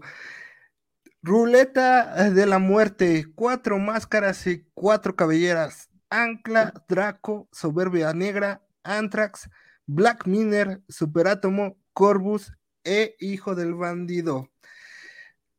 [1.21, 3.25] Ruleta de la muerte.
[3.35, 5.89] Cuatro máscaras y cuatro cabelleras.
[6.09, 9.49] Ancla, Draco, Soberbia Negra, Anthrax,
[9.85, 12.53] Black Miner, Superátomo, Corvus
[12.83, 14.49] e Hijo del Bandido.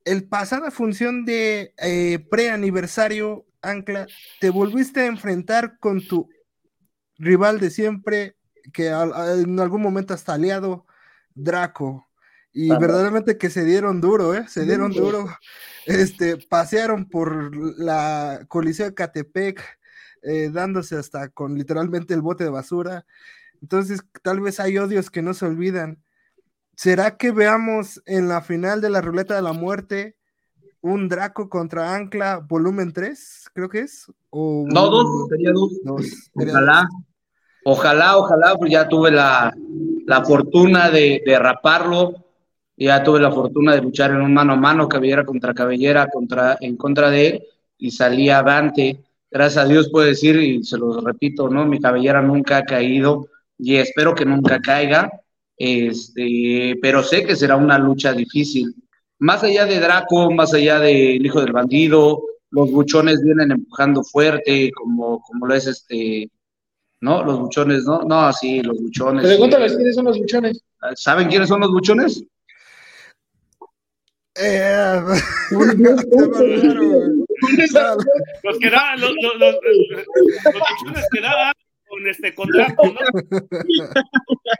[0.05, 4.07] El pasada función de eh, pre-aniversario, Ancla,
[4.41, 6.29] te volviste a enfrentar con tu
[7.19, 8.37] rival de siempre,
[8.73, 10.87] que en algún momento hasta aliado,
[11.35, 12.10] Draco.
[12.53, 12.80] Y Vamos.
[12.82, 14.44] verdaderamente que se dieron duro, ¿eh?
[14.48, 15.26] Se dieron duro.
[15.86, 19.62] Este, pasearon por la Coliseo de Catepec,
[20.22, 23.07] eh, dándose hasta con literalmente el bote de basura.
[23.62, 26.03] Entonces, tal vez hay odios que no se olvidan.
[26.76, 30.16] ¿Será que veamos en la final de la ruleta de la muerte
[30.80, 33.51] un Draco contra Ancla volumen 3?
[33.55, 34.11] Creo que es.
[34.30, 35.70] O No, dos, sería dos.
[35.84, 36.88] dos, sería Ojalá,
[37.64, 39.53] ojalá, ojalá, pues ya tuve la,
[40.07, 42.14] la fortuna de, de raparlo,
[42.85, 46.57] ya tuve la fortuna de luchar en un mano a mano, cabellera contra cabellera, contra,
[46.61, 47.43] en contra de él,
[47.78, 49.01] y salí avante.
[49.31, 51.66] Gracias a Dios puedo decir, y se los repito, ¿no?
[51.66, 53.28] Mi cabellera nunca ha caído,
[53.59, 55.11] y espero que nunca caiga,
[55.57, 58.74] este, pero sé que será una lucha difícil.
[59.18, 64.70] Más allá de Draco, más allá del hijo del bandido, los buchones vienen empujando fuerte,
[64.72, 66.31] como, como lo es este,
[67.03, 67.22] ¿no?
[67.22, 68.03] Los buchones, ¿no?
[68.03, 69.24] No, sí, los buchones.
[69.24, 70.62] Pregúntales quiénes son los buchones.
[70.95, 72.24] ¿Saben quiénes son los buchones?
[74.37, 75.03] Eh.
[78.43, 80.05] Los que daban, los, los, los, los
[80.45, 81.53] buchones que daban
[81.89, 83.01] con este con Draco, ¿no?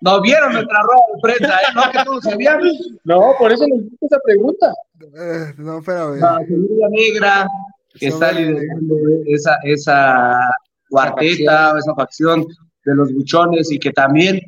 [0.01, 1.73] No vieron nuestra rueda de prensa, ¿eh?
[1.75, 2.61] No, que todos sabían.
[3.05, 4.75] No, por eso les hice esa pregunta.
[5.01, 6.19] Eh, no, espérame.
[6.19, 7.49] La Semilla Negra,
[7.95, 8.97] que está liderando
[9.27, 10.51] esa, esa
[10.89, 12.45] cuarteta, esa facción
[12.85, 14.41] de los buchones y que también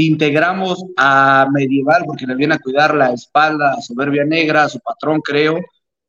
[0.00, 4.80] integramos a Medieval porque le viene a cuidar la espalda a Soberbia Negra, a su
[4.80, 5.60] patrón creo,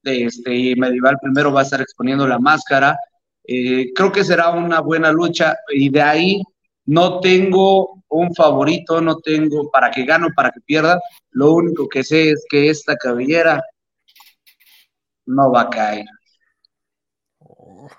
[0.04, 2.98] este, Medieval primero va a estar exponiendo la máscara.
[3.44, 6.42] Eh, creo que será una buena lucha y de ahí
[6.86, 11.00] no tengo un favorito, no tengo para que gane o para que pierda.
[11.32, 13.62] Lo único que sé es que esta cabellera
[15.26, 16.06] no va a caer.
[17.40, 17.90] Oh.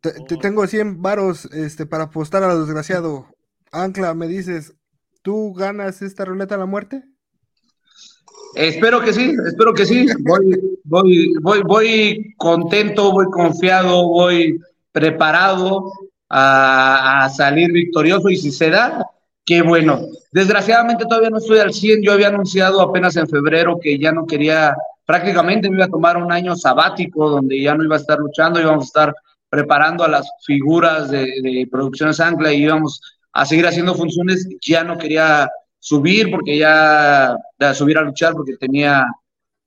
[0.00, 3.28] Te, te tengo 100 varos este, para apostar a lo desgraciado.
[3.72, 4.74] Ancla, me dices,
[5.22, 7.04] ¿tú ganas esta ruleta de la muerte?
[8.54, 10.06] Espero que sí, espero que sí.
[10.20, 14.58] Voy, voy, voy, voy contento, voy confiado, voy
[14.90, 15.92] preparado
[16.28, 19.06] a, a salir victorioso y si se da,
[19.44, 20.00] qué bueno.
[20.32, 24.26] Desgraciadamente todavía no estoy al 100, yo había anunciado apenas en febrero que ya no
[24.26, 28.18] quería, prácticamente me iba a tomar un año sabático donde ya no iba a estar
[28.18, 29.14] luchando, íbamos a estar
[29.48, 33.00] preparando a las figuras de, de Producciones Ancla y íbamos
[33.32, 37.36] a seguir haciendo funciones, ya no quería subir porque ya,
[37.74, 39.06] subir a luchar porque tenía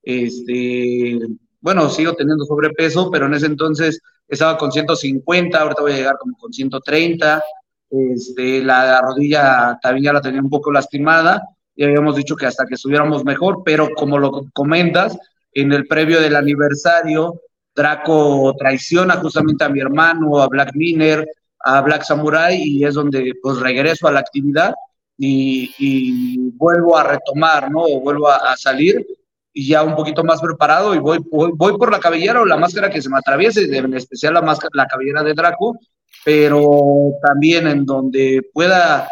[0.02, 1.18] este
[1.60, 6.16] bueno, sigo teniendo sobrepeso, pero en ese entonces estaba con 150, ahorita voy a llegar
[6.18, 7.42] como con 130.
[7.88, 11.42] Este, la rodilla también ya la tenía un poco lastimada
[11.74, 15.16] y habíamos dicho que hasta que estuviéramos mejor, pero como lo comentas,
[15.52, 17.40] en el previo del aniversario,
[17.74, 21.26] Draco traiciona justamente a mi hermano, a Black Miner,
[21.64, 24.74] a Black Samurai y es donde pues regreso a la actividad
[25.16, 27.82] y, vuelvo a retomar, ¿no?
[27.82, 29.06] O vuelvo a, a, salir
[29.52, 32.56] y ya un poquito más preparado y voy, voy, voy, por la cabellera o la
[32.56, 35.78] máscara que se me atraviese, en especial la, máscara, la cabellera de Draco
[36.24, 39.08] pero también en donde pueda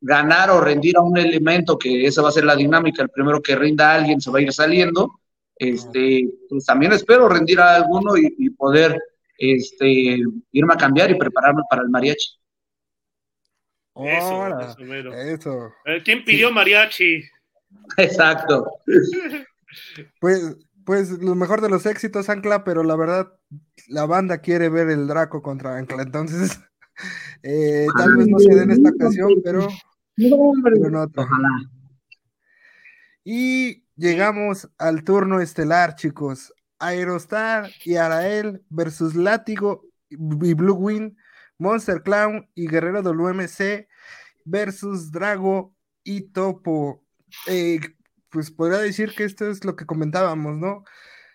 [0.00, 3.42] ganar o rendir a un elemento, que esa va a ser la dinámica, el primero
[3.42, 5.20] que rinda a alguien se va a ir saliendo,
[5.56, 8.98] este, pues también espero rendir a alguno y, poder
[9.42, 10.20] este,
[10.52, 12.38] irme a cambiar y prepararme para el mariachi.
[13.94, 15.72] Eso, eso, eso.
[15.84, 17.22] Eh, ¿Quién pidió mariachi?
[17.98, 18.70] Exacto.
[20.20, 23.32] Pues, pues lo mejor de los éxitos, Ancla, pero la verdad,
[23.88, 26.60] la banda quiere ver el Draco contra Ancla, entonces
[27.42, 29.68] eh, tal vez no se den esta ocasión, pero,
[30.16, 31.48] no, Ojalá.
[33.24, 36.52] Y llegamos al turno estelar, chicos.
[36.82, 41.14] Aerostar y Arael versus Látigo y Blue Wing,
[41.58, 43.88] Monster Clown y Guerrero WMC
[44.44, 45.74] versus Drago
[46.04, 47.04] y Topo.
[47.46, 47.80] Eh,
[48.28, 50.84] pues podría decir que esto es lo que comentábamos, ¿no?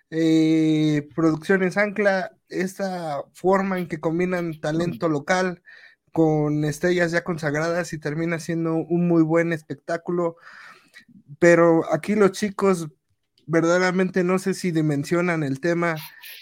[0.09, 5.61] Eh, producciones Ancla, esta forma en que combinan talento local
[6.11, 10.37] con estrellas ya consagradas y termina siendo un muy buen espectáculo.
[11.39, 12.89] Pero aquí los chicos
[13.47, 15.95] verdaderamente no sé si dimensionan el tema.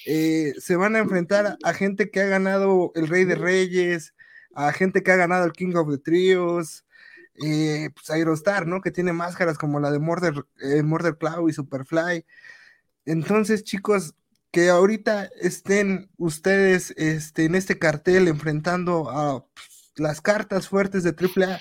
[0.05, 4.13] Eh, se van a enfrentar a gente que ha ganado el Rey de Reyes,
[4.55, 6.85] a gente que ha ganado el King of the Trios,
[7.35, 8.81] eh, pues Aerostar, ¿no?
[8.81, 10.83] Que tiene máscaras como la de Murder, eh,
[11.19, 12.25] Cloud y Superfly.
[13.05, 14.15] Entonces, chicos,
[14.51, 21.11] que ahorita estén ustedes este, en este cartel enfrentando a pues, las cartas fuertes de
[21.13, 21.59] AAA,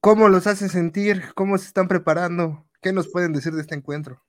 [0.00, 1.24] ¿cómo los hace sentir?
[1.34, 2.66] ¿Cómo se están preparando?
[2.82, 4.25] ¿Qué nos pueden decir de este encuentro?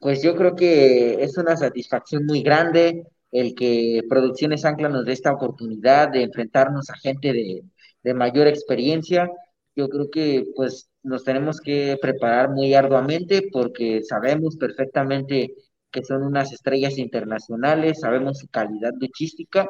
[0.00, 5.12] Pues yo creo que es una satisfacción muy grande el que Producciones Ancla nos dé
[5.12, 7.62] esta oportunidad de enfrentarnos a gente de,
[8.02, 9.30] de mayor experiencia.
[9.74, 15.54] Yo creo que pues nos tenemos que preparar muy arduamente porque sabemos perfectamente
[15.90, 19.68] que son unas estrellas internacionales, sabemos su calidad luchística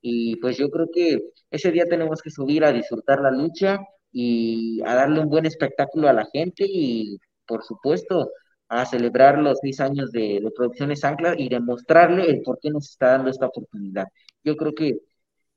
[0.00, 1.20] y pues yo creo que
[1.50, 3.78] ese día tenemos que subir a disfrutar la lucha
[4.12, 8.30] y a darle un buen espectáculo a la gente y por supuesto
[8.68, 12.90] a celebrar los seis años de, de Producciones Ancla y demostrarle el por qué nos
[12.90, 14.06] está dando esta oportunidad.
[14.44, 14.98] Yo creo que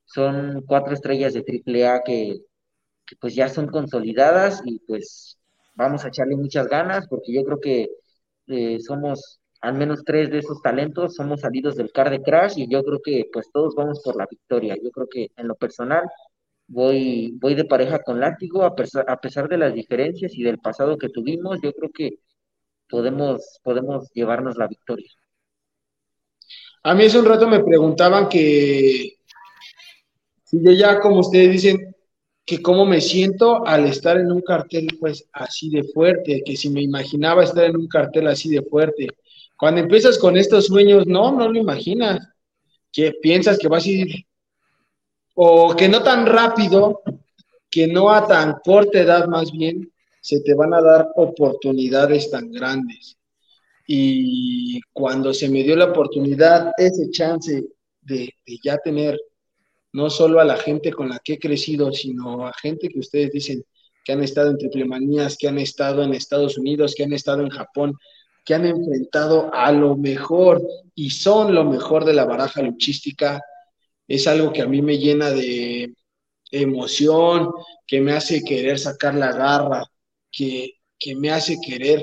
[0.05, 2.39] son cuatro estrellas de AAA que,
[3.05, 5.37] que pues ya son consolidadas y pues
[5.75, 7.89] vamos a echarle muchas ganas porque yo creo que
[8.47, 12.69] eh, somos al menos tres de esos talentos, somos salidos del car de Crash y
[12.69, 14.75] yo creo que pues todos vamos por la victoria.
[14.81, 16.03] Yo creo que en lo personal
[16.67, 18.73] voy, voy de pareja con Látigo a
[19.07, 22.19] a pesar de las diferencias y del pasado que tuvimos, yo creo que
[22.89, 25.11] podemos, podemos llevarnos la victoria.
[26.83, 29.17] A mí hace un rato me preguntaban que
[30.43, 31.95] si yo ya, como ustedes dicen,
[32.45, 36.69] que cómo me siento al estar en un cartel pues así de fuerte, que si
[36.69, 39.07] me imaginaba estar en un cartel así de fuerte.
[39.55, 42.27] Cuando empiezas con estos sueños, no, no lo imaginas,
[42.91, 44.25] que piensas que vas a ir,
[45.35, 47.01] o que no tan rápido,
[47.69, 52.51] que no a tan corta edad más bien, se te van a dar oportunidades tan
[52.51, 53.17] grandes.
[53.87, 57.63] Y cuando se me dio la oportunidad, ese chance
[58.01, 59.19] de, ya tener
[59.93, 63.31] no solo a la gente con la que he crecido, sino a gente que ustedes
[63.31, 63.63] dicen
[64.03, 67.49] que han estado en triplemanías, que han estado en Estados Unidos, que han estado en
[67.49, 67.95] Japón,
[68.45, 70.61] que han enfrentado a lo mejor
[70.93, 73.41] y son lo mejor de la baraja luchística.
[74.07, 75.93] Es algo que a mí me llena de
[76.51, 77.51] emoción,
[77.87, 79.83] que me hace querer sacar la garra,
[80.31, 82.01] que, que me hace querer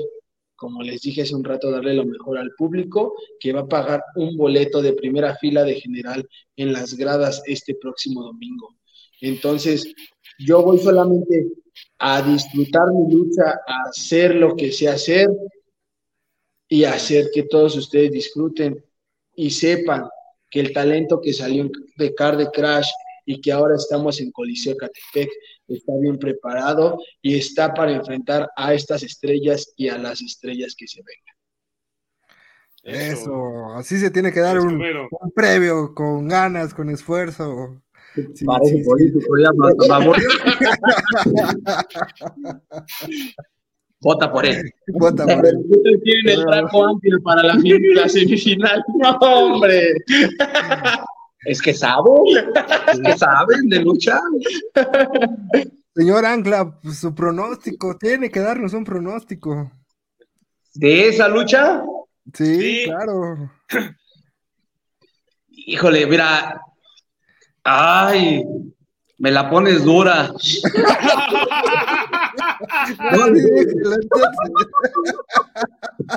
[0.57, 4.03] como les dije hace un rato, darle lo mejor al público que va a pagar
[4.15, 8.75] un boleto de primera fila de general en las gradas este próximo domingo.
[9.21, 9.93] Entonces,
[10.39, 11.47] yo voy solamente
[11.99, 15.29] a disfrutar mi lucha, a hacer lo que sé hacer
[16.67, 18.83] y hacer que todos ustedes disfruten
[19.35, 20.09] y sepan
[20.49, 22.89] que el talento que salió de Car Crash
[23.27, 25.29] y que ahora estamos en Coliseo Catepec
[25.67, 30.87] está bien preparado y está para enfrentar a estas estrellas y a las estrellas que
[30.87, 31.35] se vengan.
[33.11, 34.81] Eso, así se tiene que dar un,
[35.35, 37.81] previo con ganas, con esfuerzo.
[38.45, 39.49] Parece político, ya,
[43.99, 44.71] Vota por él.
[44.93, 45.57] Vota por él.
[46.03, 47.59] Tienen el trajo amplio para la,
[47.93, 48.81] la semifinal.
[48.95, 49.95] No, hombre.
[51.47, 52.13] Es que saben,
[52.91, 54.19] es que saben de lucha.
[55.95, 59.71] Señor Ancla, pues, su pronóstico, tiene que darnos un pronóstico.
[60.73, 61.83] ¿De esa lucha?
[62.33, 63.49] Sí, claro.
[65.47, 66.61] Híjole, mira.
[67.63, 68.43] Ay,
[69.17, 70.33] me la pones dura.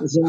[0.02, 0.22] O sea,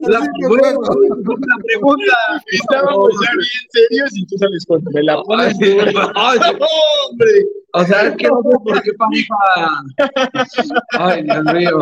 [0.00, 2.16] la, Así que bueno, la pregunta.
[2.52, 7.32] Estábamos ya bien serios y tú sales con me la pones ¡Hombre!
[7.72, 9.36] O sea, es que no sé por qué pareja.
[10.92, 11.78] Ay, Dios mío.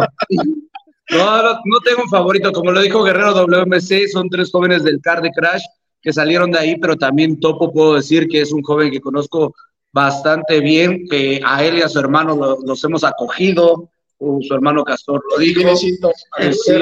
[1.10, 2.52] No, no, no tengo un favorito.
[2.52, 5.62] Como lo dijo Guerrero WMC, son tres jóvenes del Car de Crash
[6.02, 9.54] que salieron de ahí, pero también Topo puedo decir que es un joven que conozco
[9.93, 14.55] bastante bien, que a él y a su hermano lo- los hemos acogido, o su
[14.55, 15.61] hermano Castor lo dijo.
[15.70, 16.12] Besitos.
[16.39, 16.72] Eh, sí,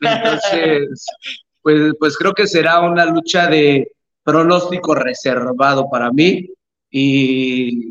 [0.00, 1.06] entonces,
[1.62, 3.90] pues, pues creo que será una lucha de
[4.22, 6.48] pronóstico reservado para mí
[6.90, 7.88] y,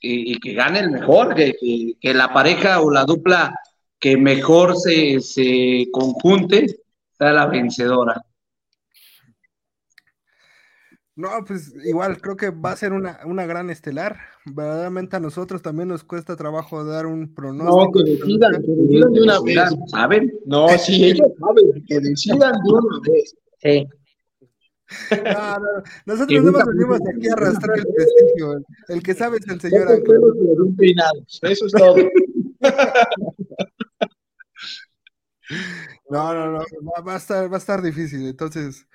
[0.00, 3.54] y- y que gane el mejor, que, que- que la pareja o la dupla
[4.00, 6.66] que mejor se, se conjunte
[7.16, 8.22] sea la vencedora.
[11.18, 14.18] No, pues igual creo que va a ser una, una gran estelar.
[14.44, 18.04] Verdaderamente a nosotros también nos cuesta trabajo dar un No, pronóstico.
[18.04, 19.58] que decidan, que decidan de una vez.
[19.88, 20.32] ¿Saben?
[20.46, 23.34] No, sí, ellos saben, que decidan de una vez.
[23.60, 23.88] Sí.
[25.10, 25.82] No, no, no.
[26.06, 28.62] Nosotros no nos venimos aquí a arrastrar el prestigio.
[28.86, 29.88] El, que sabe es el señor.
[31.42, 31.96] Eso es todo.
[36.10, 38.26] No, no, no, va, va a estar, va a estar difícil.
[38.26, 38.86] Entonces,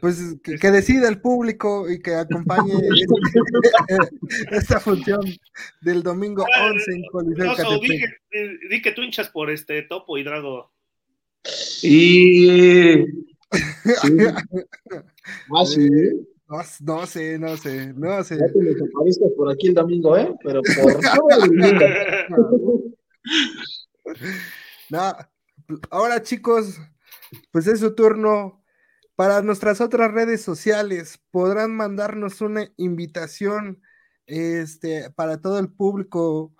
[0.00, 4.08] pues que, que decida el público y que acompañe este-
[4.56, 5.20] esta función
[5.80, 9.82] del domingo 11 en Coliseo No, di, que, eh, di que tú hinchas por este
[9.82, 10.72] Topo y Drago.
[11.82, 13.04] Y
[15.54, 15.88] Ah, sí.
[16.48, 18.36] No, no sé, no sé, no sé.
[18.38, 20.32] Ya te les aparezcas por aquí el domingo, ¿eh?
[20.44, 21.84] Pero por todo el mundo.
[24.90, 25.16] No,
[25.90, 26.80] ahora chicos,
[27.50, 28.62] pues es su turno.
[29.14, 33.82] Para nuestras otras redes sociales podrán mandarnos una invitación
[34.26, 36.54] este, para todo el público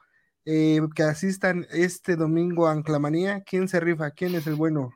[0.44, 3.42] eh, que asistan este domingo a Anclamanía.
[3.42, 4.11] ¿Quién se rifa?
[4.11, 4.92] ¿Quién es el bueno?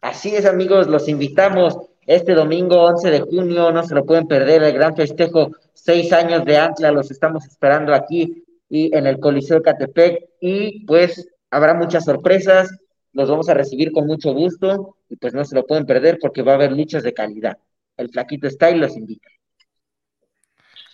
[0.00, 1.76] Así es, amigos, los invitamos
[2.06, 6.44] este domingo 11 de junio, no se lo pueden perder, el gran festejo, seis años
[6.44, 12.04] de Ancla, los estamos esperando aquí y en el Coliseo Catepec y pues habrá muchas
[12.04, 12.70] sorpresas,
[13.12, 16.42] los vamos a recibir con mucho gusto y pues no se lo pueden perder porque
[16.42, 17.58] va a haber luchas de calidad.
[17.96, 19.28] El Flaquito Style los invita.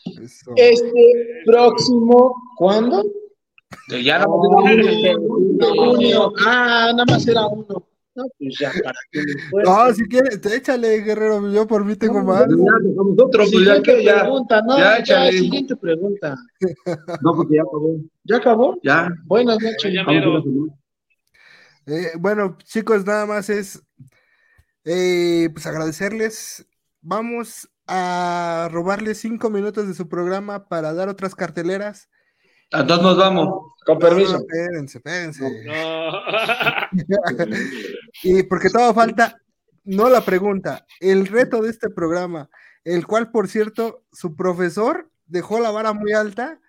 [0.05, 0.53] Eso.
[0.57, 3.05] Este próximo, ¿cuándo?
[4.03, 4.27] ya no
[5.77, 6.33] Junio.
[6.45, 7.87] Ah, nada más era uno.
[8.17, 11.53] No, pues ya, para que me No, si quieres, te échale, guerrero.
[11.53, 12.41] Yo por mí tengo más.
[12.41, 12.47] Ya
[12.83, 14.23] dejamos otro, pues ya que ya.
[14.23, 16.35] pregunta, no, ya ya, siguiente pregunta.
[17.23, 18.01] No, porque ya acabó.
[18.25, 18.79] ¿Ya acabó?
[18.83, 19.09] Ya.
[19.27, 19.93] Buenas noches.
[19.93, 20.03] Ya.
[21.89, 23.83] Eh, bueno, chicos, nada más es
[24.87, 26.67] eh, pues agradecerles.
[27.03, 32.09] Vamos a robarles cinco minutos de su programa para dar otras carteleras.
[32.71, 33.49] Entonces nos vamos.
[33.85, 34.37] Con No, no, permiso.
[34.39, 35.65] espérense, espérense.
[35.65, 36.13] No.
[38.23, 39.41] y porque todo falta,
[39.85, 42.51] no la pregunta, el reto de este programa,
[42.85, 46.61] el cual, por cierto, su profesor dejó la vara muy alta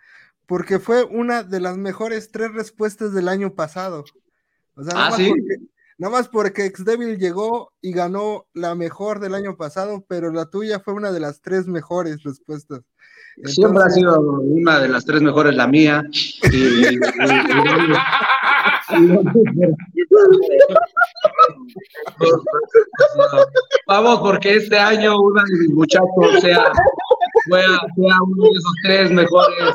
[0.45, 4.05] porque fue una de las mejores tres respuestas del año pasado.
[4.75, 5.29] O sea, nada, Ah, más, ¿sí?
[5.29, 5.55] porque,
[5.97, 10.79] nada más porque Exdevil llegó y ganó la mejor del año pasado, pero la tuya
[10.79, 12.81] fue una de las tres mejores respuestas.
[13.43, 16.03] Siempre ha sido una de las tres mejores la mía.
[16.51, 16.99] Y- y- y-
[23.87, 26.71] Vamos, porque este año uno de mis muchachos sea,
[27.49, 29.73] sea, sea uno de esos tres mejores.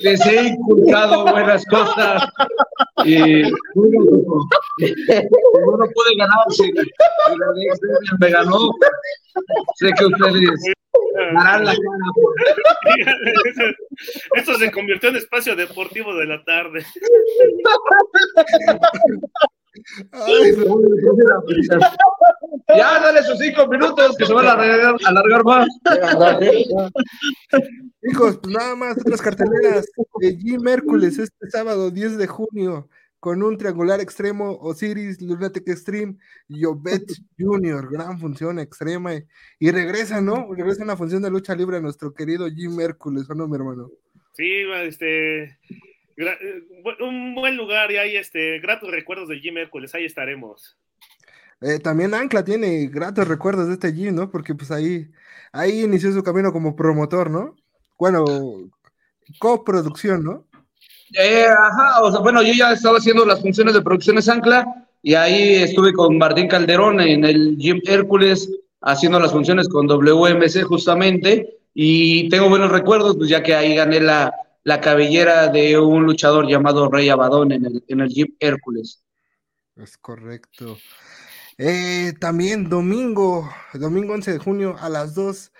[0.00, 2.28] Les he inculcado buenas cosas.
[3.04, 4.06] Y bueno,
[5.52, 8.70] como no pude ganar, si si la de Xavier me ganó.
[9.76, 10.74] Sé que ustedes
[11.34, 12.08] darán la cara
[14.36, 16.84] Esto se convirtió en espacio deportivo de la tarde.
[20.12, 20.54] Ay,
[22.76, 25.66] Ya, dale sus cinco minutos que se van a alargar, alargar más.
[28.02, 29.86] Hijos, pues nada más otras carteleras
[30.20, 32.88] de Jim Hércules este sábado 10 de junio
[33.24, 36.16] con un triangular extremo Osiris Lunatic Extreme
[36.46, 37.88] y Obet Jr.
[37.90, 39.24] Gran función extrema y,
[39.58, 40.52] y regresa, ¿no?
[40.54, 43.90] Regresa una función de lucha libre a nuestro querido Jim Hércules, ¿o no, mi hermano?
[44.34, 45.58] Sí, este.
[46.16, 50.76] Eh, Un buen lugar y hay este, gratos recuerdos de Jim Hércules, ahí estaremos.
[51.60, 54.30] Eh, también Ancla tiene gratos recuerdos de este Jim, ¿no?
[54.30, 55.08] Porque pues ahí,
[55.52, 57.56] ahí inició su camino como promotor, ¿no?
[57.98, 58.24] Bueno,
[59.38, 60.46] coproducción, ¿no?
[61.14, 64.66] Eh, ajá, o sea, bueno, yo ya estaba haciendo las funciones de producciones Ancla
[65.02, 68.50] y ahí estuve con Martín Calderón en el Gym Hércules
[68.80, 74.00] haciendo las funciones con WMC justamente y tengo buenos recuerdos, pues ya que ahí gané
[74.00, 74.32] la,
[74.64, 79.04] la cabellera de un luchador llamado Rey Abadón en el, en el Jeep Hércules.
[79.76, 80.78] Es correcto.
[81.58, 85.52] Eh, también domingo, domingo 11 de junio a las 2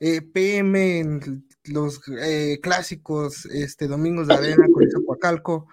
[0.00, 5.68] eh, pm en los eh, clásicos este, domingos de arena con Zapuacalco.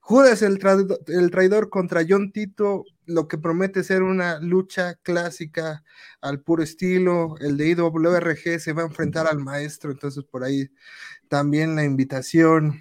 [0.00, 5.82] Judas el, traidor, el traidor contra John Tito, lo que promete ser una lucha clásica
[6.20, 7.36] al puro estilo.
[7.40, 10.68] El de IWRG se va a enfrentar al maestro, entonces por ahí
[11.34, 12.80] también la invitación.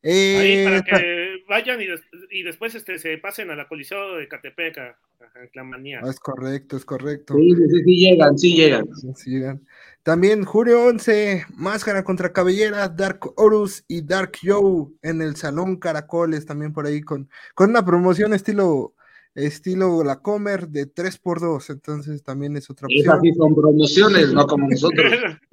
[0.00, 4.28] Ahí para que vayan y, des y después este, se pasen a la Coliseo de
[4.28, 5.98] Catepec, a, a Clamanía.
[6.08, 7.34] Es correcto, es correcto.
[7.34, 8.86] Sí, sí, sí, llegan, sí llegan.
[9.16, 9.66] Sí llegan.
[10.04, 16.46] También julio 11, Máscara contra Cabellera, Dark Horus y Dark Joe en el Salón Caracoles,
[16.46, 18.94] también por ahí con, con una promoción estilo
[19.36, 23.02] estilo La Comer de 3x2, entonces también es otra opción.
[23.02, 25.12] Esas sí son promociones, no como nosotros.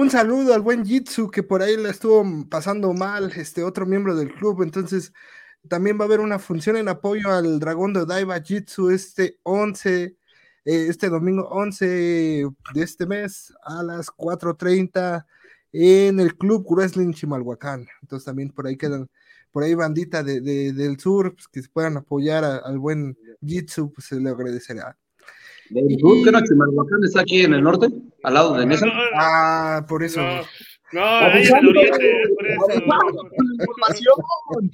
[0.00, 4.16] Un saludo al buen Jitsu que por ahí la estuvo pasando mal, este otro miembro
[4.16, 5.12] del club, entonces
[5.68, 10.04] también va a haber una función en apoyo al dragón de Daiba Jitsu este 11,
[10.04, 10.16] eh,
[10.64, 15.26] este domingo 11 de este mes a las 4.30
[15.72, 17.86] en el Club Wrestling Chimalhuacán.
[18.00, 19.06] Entonces también por ahí quedan,
[19.52, 23.92] por ahí bandita de, de, del sur, pues, que se puedan apoyar al buen Jitsu,
[23.92, 24.96] pues se le agradecerá.
[25.70, 26.24] ¿Del sur?
[26.24, 26.40] ¿Qué no?
[26.42, 27.88] Chimalhuacán está aquí en el norte,
[28.24, 28.86] al lado de Nesa?
[29.14, 30.20] Ah, por eso.
[30.20, 34.12] No, no ahí en el oriente, por eso.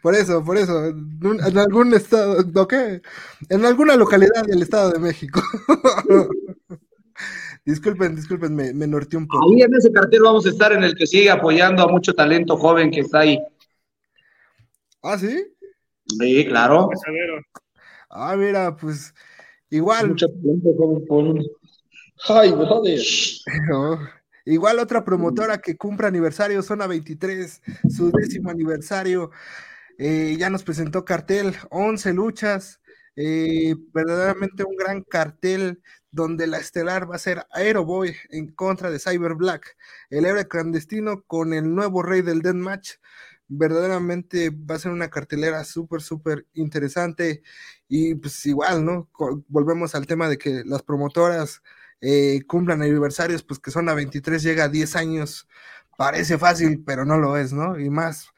[0.00, 3.02] Por eso, por eso, en algún estado, ¿no qué?
[3.50, 5.42] En alguna localidad del Estado de México.
[7.66, 9.44] disculpen, disculpen, me, me norteé un poco.
[9.44, 12.56] Ahí en ese cartel vamos a estar en el que sigue apoyando a mucho talento
[12.56, 13.38] joven que está ahí.
[15.02, 15.44] ¿Ah, sí?
[16.06, 16.88] Sí, claro.
[18.08, 19.12] Ah, mira, pues
[19.70, 20.14] igual.
[22.28, 22.52] Ay.
[23.68, 23.98] No.
[24.44, 29.32] Igual otra promotora que cumple aniversario, Zona 23, su décimo aniversario,
[29.98, 32.80] eh, ya nos presentó cartel, 11 luchas,
[33.16, 35.82] eh, verdaderamente un gran cartel
[36.12, 39.76] donde la estelar va a ser Aeroboy en contra de Cyber Black,
[40.10, 42.92] el héroe clandestino con el nuevo rey del Deathmatch.
[43.48, 47.42] Verdaderamente va a ser una cartelera súper, súper interesante.
[47.88, 49.08] Y pues igual, ¿no?
[49.48, 51.62] Volvemos al tema de que las promotoras
[52.00, 55.48] eh, cumplan aniversarios, pues que son a 23, llega a 10 años,
[55.96, 57.78] parece fácil, pero no lo es, ¿no?
[57.78, 58.28] Y más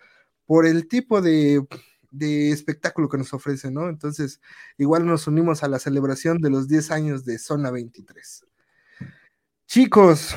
[0.47, 1.67] por el tipo de,
[2.11, 3.89] de espectáculo que nos ofrece, ¿no?
[3.89, 4.41] Entonces,
[4.79, 8.45] igual nos unimos a la celebración de los 10 años de Zona 23.
[9.67, 10.35] Chicos,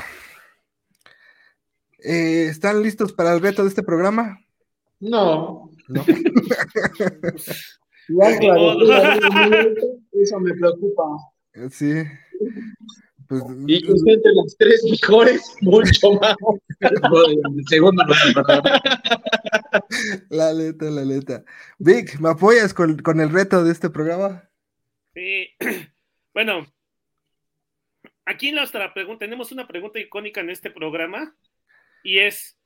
[1.98, 4.44] eh, ¿están listos para el reto de este programa?
[5.02, 5.70] No.
[5.88, 6.04] No.
[8.08, 8.82] Ya, claro,
[10.10, 11.04] eso me preocupa.
[11.70, 12.02] Sí.
[13.28, 16.34] Pues, Y que esté entre las tres mejores, mucho más.
[17.68, 18.04] Segundo.
[20.30, 21.44] La neta, la neta.
[21.78, 24.50] Vic, ¿me apoyas con, con el reto de este programa?
[25.14, 25.46] Sí,
[26.34, 26.66] bueno,
[28.26, 31.36] aquí nuestra pregunta, tenemos una pregunta icónica en este programa
[32.02, 32.58] y es,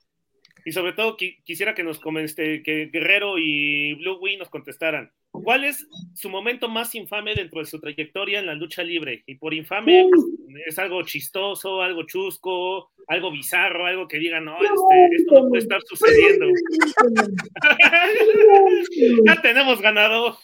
[0.66, 5.12] y sobre todo qui- quisiera que nos comente, que Guerrero y Blue Wing nos contestaran.
[5.30, 9.22] ¿Cuál es su momento más infame dentro de su trayectoria en la lucha libre?
[9.26, 10.24] Y por infame pues,
[10.66, 15.62] es algo chistoso, algo chusco, algo bizarro, algo que digan, no, este, esto no puede
[15.62, 16.46] estar sucediendo.
[19.26, 20.34] ya tenemos ganador.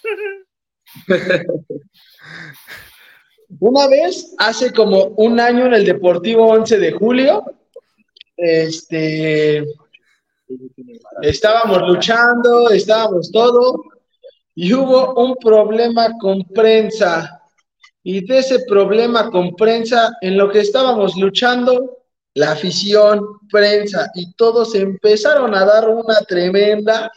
[3.59, 7.45] Una vez, hace como un año en el Deportivo 11 de julio,
[8.37, 9.65] este,
[11.23, 13.83] estábamos luchando, estábamos todo,
[14.55, 17.41] y hubo un problema con prensa.
[18.03, 21.99] Y de ese problema con prensa, en lo que estábamos luchando,
[22.35, 23.21] la afición,
[23.51, 27.11] prensa y todos empezaron a dar una tremenda,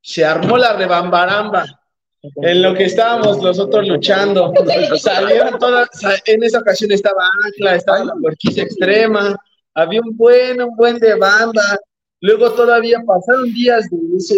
[0.00, 1.64] se armó la rebambaramba.
[2.42, 4.52] En lo que estábamos nosotros luchando,
[4.98, 5.88] salieron todas,
[6.26, 9.34] en esa ocasión estaba Ancla, estaba la puerquiza extrema,
[9.74, 11.78] había un buen, un buen de banda,
[12.20, 14.36] luego todavía pasaron días de ese,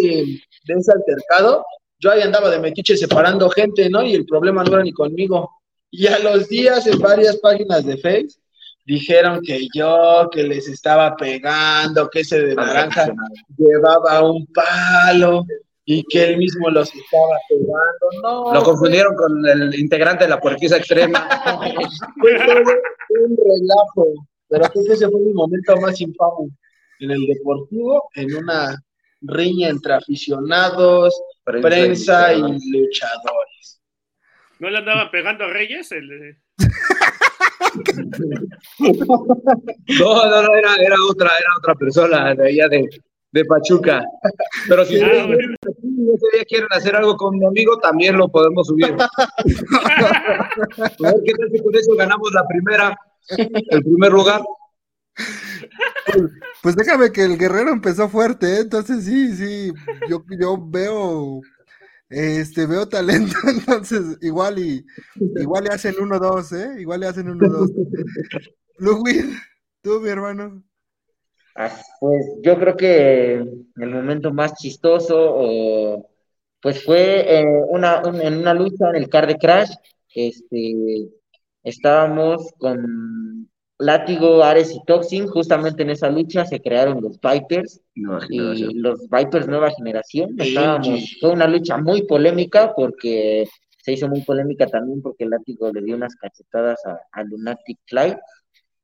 [0.65, 1.65] de ese altercado,
[1.99, 4.03] yo ahí andaba de metiche separando gente, ¿no?
[4.03, 5.49] Y el problema no era ni conmigo.
[5.89, 8.39] Y a los días en varias páginas de Face
[8.85, 13.13] dijeron que yo, que les estaba pegando, que ese de naranja
[13.57, 15.45] llevaba un palo
[15.85, 18.21] y que él mismo los estaba pegando.
[18.21, 21.27] No, Lo confundieron con el integrante de la puerquiza extrema.
[22.19, 24.07] fue un relajo.
[24.49, 26.51] Pero creo que ese fue mi momento más infame
[27.03, 28.75] en el deportivo, en una
[29.21, 31.13] riña entre aficionados,
[31.43, 33.81] prensa y luchadores.
[34.59, 35.91] ¿No le andaban pegando a Reyes?
[35.91, 36.37] El,
[39.99, 42.87] No, no, no, era, era otra, era otra persona de allá de,
[43.31, 44.03] de Pachuca.
[44.67, 45.55] Pero si Ah, ustedes bueno.
[46.15, 48.95] ese día quieren hacer algo con mi amigo, también lo podemos subir.
[48.97, 50.49] A
[50.99, 52.95] ver qué tal si con eso ganamos la primera,
[53.37, 54.41] el primer lugar.
[56.61, 58.59] Pues déjame que el guerrero empezó fuerte, ¿eh?
[58.61, 59.73] entonces sí, sí,
[60.09, 61.41] yo, yo veo,
[62.09, 64.85] este, veo talento, entonces igual y
[65.35, 66.79] igual le hacen 1-2, ¿eh?
[66.79, 67.69] Igual le hacen 1-2.
[68.77, 69.25] Ludwig,
[69.81, 70.63] tú, mi hermano.
[71.55, 71.69] Ah,
[71.99, 76.09] Pues yo creo que el momento más chistoso o,
[76.61, 79.71] pues fue eh, una, un- en una lucha en el Car de Crash.
[80.15, 81.09] Este,
[81.63, 83.49] estábamos con
[83.83, 85.27] Látigo, Ares y Toxin.
[85.27, 90.35] Justamente en esa lucha se crearon los Vipers y los Vipers Nueva Generación.
[90.39, 93.47] Estábamos, fue una lucha muy polémica porque
[93.77, 98.15] se hizo muy polémica también porque Látigo le dio unas cachetadas a, a Lunatic Fly.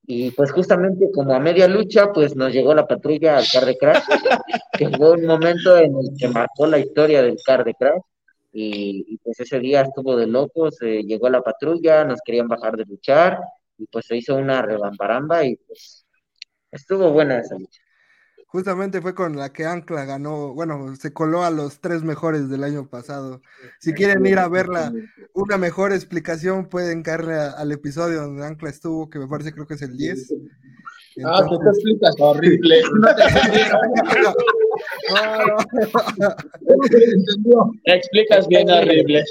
[0.06, 3.78] Y pues justamente como a media lucha, pues nos llegó la patrulla al car de
[3.78, 4.04] Crash,
[4.74, 8.02] que fue un momento en el que marcó la historia del car de Crash.
[8.52, 12.76] Y, y, pues ese día estuvo de locos, eh, llegó la patrulla, nos querían bajar
[12.76, 13.40] de luchar,
[13.80, 16.06] y pues se hizo una rebambaramba y pues
[16.72, 17.82] estuvo buena esa lucha.
[18.52, 22.64] Justamente fue con la que Ancla ganó, bueno, se coló a los tres mejores del
[22.64, 23.42] año pasado.
[23.80, 24.92] Si quieren ir a verla,
[25.36, 29.68] una mejor explicación pueden caerle a- al episodio donde Ancla estuvo, que me parece creo
[29.68, 30.34] que es el 10.
[31.26, 32.82] Ah, tú te explicas horrible.
[37.86, 39.24] Te explicas bien horrible.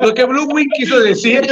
[0.00, 1.42] Lo que Blue Wing quiso decir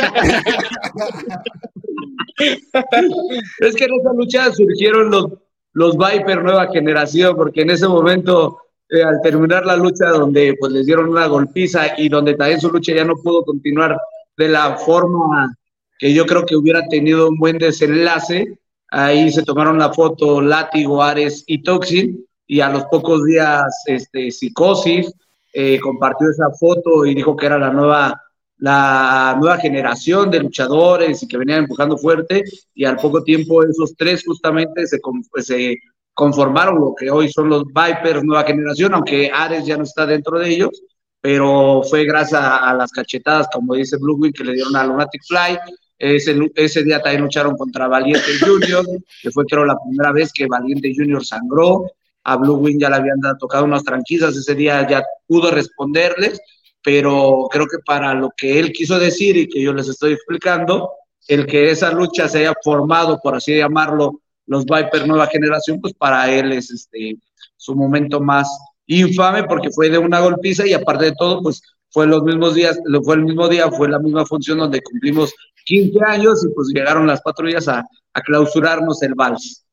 [3.60, 5.26] es que en esa lucha surgieron los,
[5.72, 8.58] los Viper nueva generación, porque en ese momento,
[8.88, 12.70] eh, al terminar la lucha, donde pues les dieron una golpiza y donde también su
[12.70, 13.96] lucha ya no pudo continuar
[14.36, 15.56] de la forma
[15.98, 18.58] que yo creo que hubiera tenido un buen desenlace,
[18.90, 24.30] ahí se tomaron la foto Látigo, Ares y Toxin, y a los pocos días, este,
[24.30, 25.12] Psicosis
[25.52, 28.22] eh, compartió esa foto y dijo que era la nueva
[28.58, 32.42] la nueva generación de luchadores y que venían empujando fuerte
[32.74, 34.98] y al poco tiempo esos tres justamente se,
[35.30, 35.76] pues, se
[36.14, 40.38] conformaron lo que hoy son los Vipers nueva generación, aunque Ares ya no está dentro
[40.38, 40.82] de ellos,
[41.20, 45.22] pero fue gracias a, las cachetadas, como dice Blue Wing, que le dieron a Lunatic
[45.26, 45.58] Fly.
[45.98, 48.86] Ese, ese día también lucharon contra Valiente Junior,
[49.22, 51.90] que fue creo la primera vez que Valiente Junior sangró.
[52.24, 56.40] A Blue Wing ya le habían tocado unas tranquillas, ese día ya pudo responderles
[56.86, 60.92] pero creo que para lo que él quiso decir y que yo les estoy explicando,
[61.26, 65.94] el que esa lucha se haya formado, por así llamarlo, los Viper nueva generación, pues
[65.94, 67.18] para él es este
[67.56, 68.48] su momento más
[68.86, 71.60] infame porque fue de una golpiza y aparte de todo, pues
[71.90, 75.34] fue los mismos días, fue el mismo día, fue la misma función donde cumplimos
[75.64, 79.66] 15 años y pues llegaron las patrullas a, a clausurarnos el vals.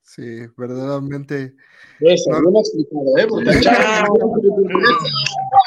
[0.00, 1.56] Sí, verdaderamente.
[2.00, 3.28] Eso, bien explicado, ¿eh?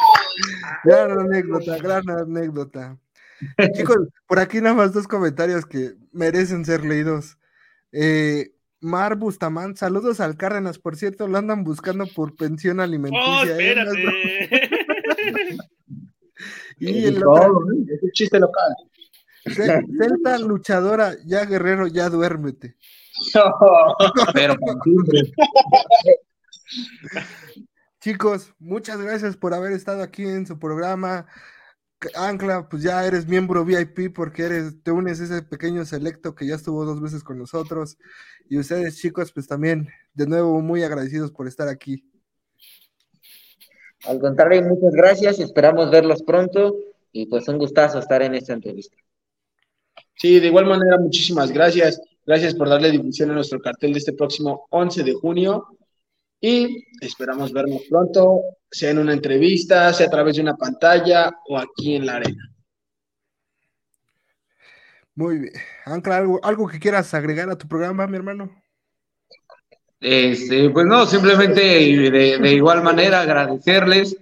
[0.84, 2.98] Gran anécdota, gran anécdota.
[3.74, 3.98] Chicos,
[4.28, 7.38] por aquí nada más dos comentarios que merecen ser leídos.
[7.92, 13.58] Eh, Mar Bustamán, saludos al Cárdenas, por cierto, lo andan buscando por pensión Oh, alimenticia.
[13.58, 13.74] ¿eh?
[13.76, 13.92] Broma.
[14.42, 15.58] espérate.
[16.80, 17.62] Y el otro,
[17.92, 18.72] Es un chiste local.
[19.46, 22.76] Ce- Celta luchadora, ya guerrero, ya duérmete.
[24.36, 24.56] Pero.
[28.08, 31.28] Chicos, muchas gracias por haber estado aquí en su programa.
[32.16, 36.48] Ancla, pues ya eres miembro VIP porque eres, te unes a ese pequeño selecto que
[36.48, 37.98] ya estuvo dos veces con nosotros.
[38.50, 42.10] Y ustedes, chicos, pues también, de nuevo, muy agradecidos por estar aquí.
[44.06, 46.78] Al contrario, muchas gracias, esperamos verlos pronto
[47.12, 48.96] y pues un gustazo estar en esta entrevista.
[50.16, 52.00] Sí, de igual manera, muchísimas gracias.
[52.26, 55.77] Gracias por darle difusión a nuestro cartel de este próximo 11 de junio.
[56.40, 61.58] Y esperamos vernos pronto, sea en una entrevista, sea a través de una pantalla o
[61.58, 62.54] aquí en la arena.
[65.16, 65.54] Muy bien.
[65.86, 68.52] Ancla, ¿algo, algo que quieras agregar a tu programa, mi hermano?
[70.00, 74.16] Este, pues no, simplemente de, de igual manera agradecerles,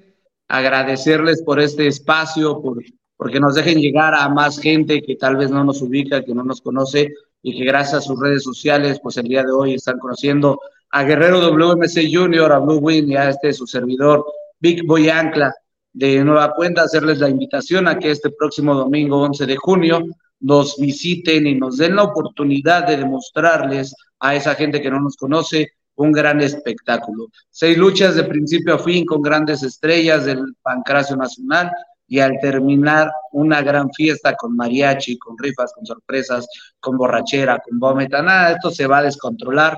[0.48, 2.82] agradecerles por este espacio, por,
[3.18, 6.44] porque nos dejen llegar a más gente que tal vez no nos ubica, que no
[6.44, 10.00] nos conoce y que gracias a sus redes sociales, pues el día de hoy están
[10.00, 10.60] conociendo
[10.95, 14.26] a Guerrero WMC Junior, a Blue Wing y a este su servidor,
[14.61, 15.53] Big Boy Ancla.
[15.91, 20.05] De nueva cuenta, hacerles la invitación a que este próximo domingo 11 de junio
[20.39, 25.17] nos visiten y nos den la oportunidad de demostrarles a esa gente que no nos
[25.17, 27.27] conoce un gran espectáculo.
[27.49, 31.73] Seis luchas de principio a fin con grandes estrellas del Pancracio Nacional,
[32.07, 36.47] y al terminar una gran fiesta con mariachi, con rifas, con sorpresas,
[36.80, 39.77] con borrachera, con vómita, nada, esto se va a descontrolar.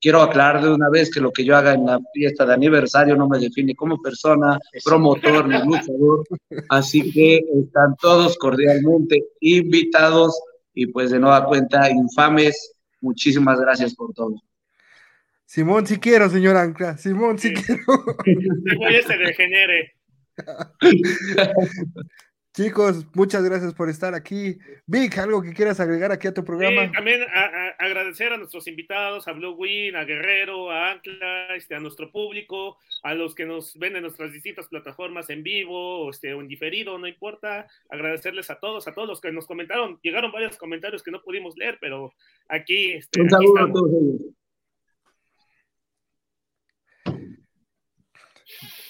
[0.00, 3.16] Quiero aclarar de una vez que lo que yo haga en la fiesta de aniversario
[3.16, 6.24] no me define como persona, promotor ni luchador,
[6.68, 10.40] así que están todos cordialmente invitados
[10.72, 14.36] y pues de nueva cuenta, infames, muchísimas gracias por todo.
[15.44, 16.96] Simón, si quiero, señor Ancla.
[16.98, 17.82] Simón, si quiero.
[18.24, 19.94] Que se degenere.
[22.58, 24.58] Chicos, muchas gracias por estar aquí.
[24.84, 26.90] Vic, ¿algo que quieras agregar aquí a tu programa?
[26.90, 27.20] también
[27.78, 32.76] agradecer a nuestros invitados, a Blue Win, a Guerrero, a Ancla, este, a nuestro público,
[33.04, 36.98] a los que nos ven en nuestras distintas plataformas en vivo este, o en diferido,
[36.98, 37.68] no importa.
[37.90, 40.00] Agradecerles a todos, a todos los que nos comentaron.
[40.02, 42.12] Llegaron varios comentarios que no pudimos leer, pero
[42.48, 42.94] aquí.
[42.94, 43.90] Este, Un saludo a todos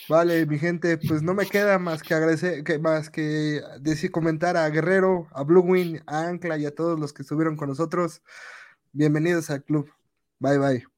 [0.09, 4.57] Vale, mi gente, pues no me queda más que agradecer, que más que decir, comentar
[4.57, 8.23] a Guerrero, a Blue Win, a Ancla y a todos los que estuvieron con nosotros.
[8.93, 9.91] Bienvenidos al club.
[10.41, 10.98] Bye bye.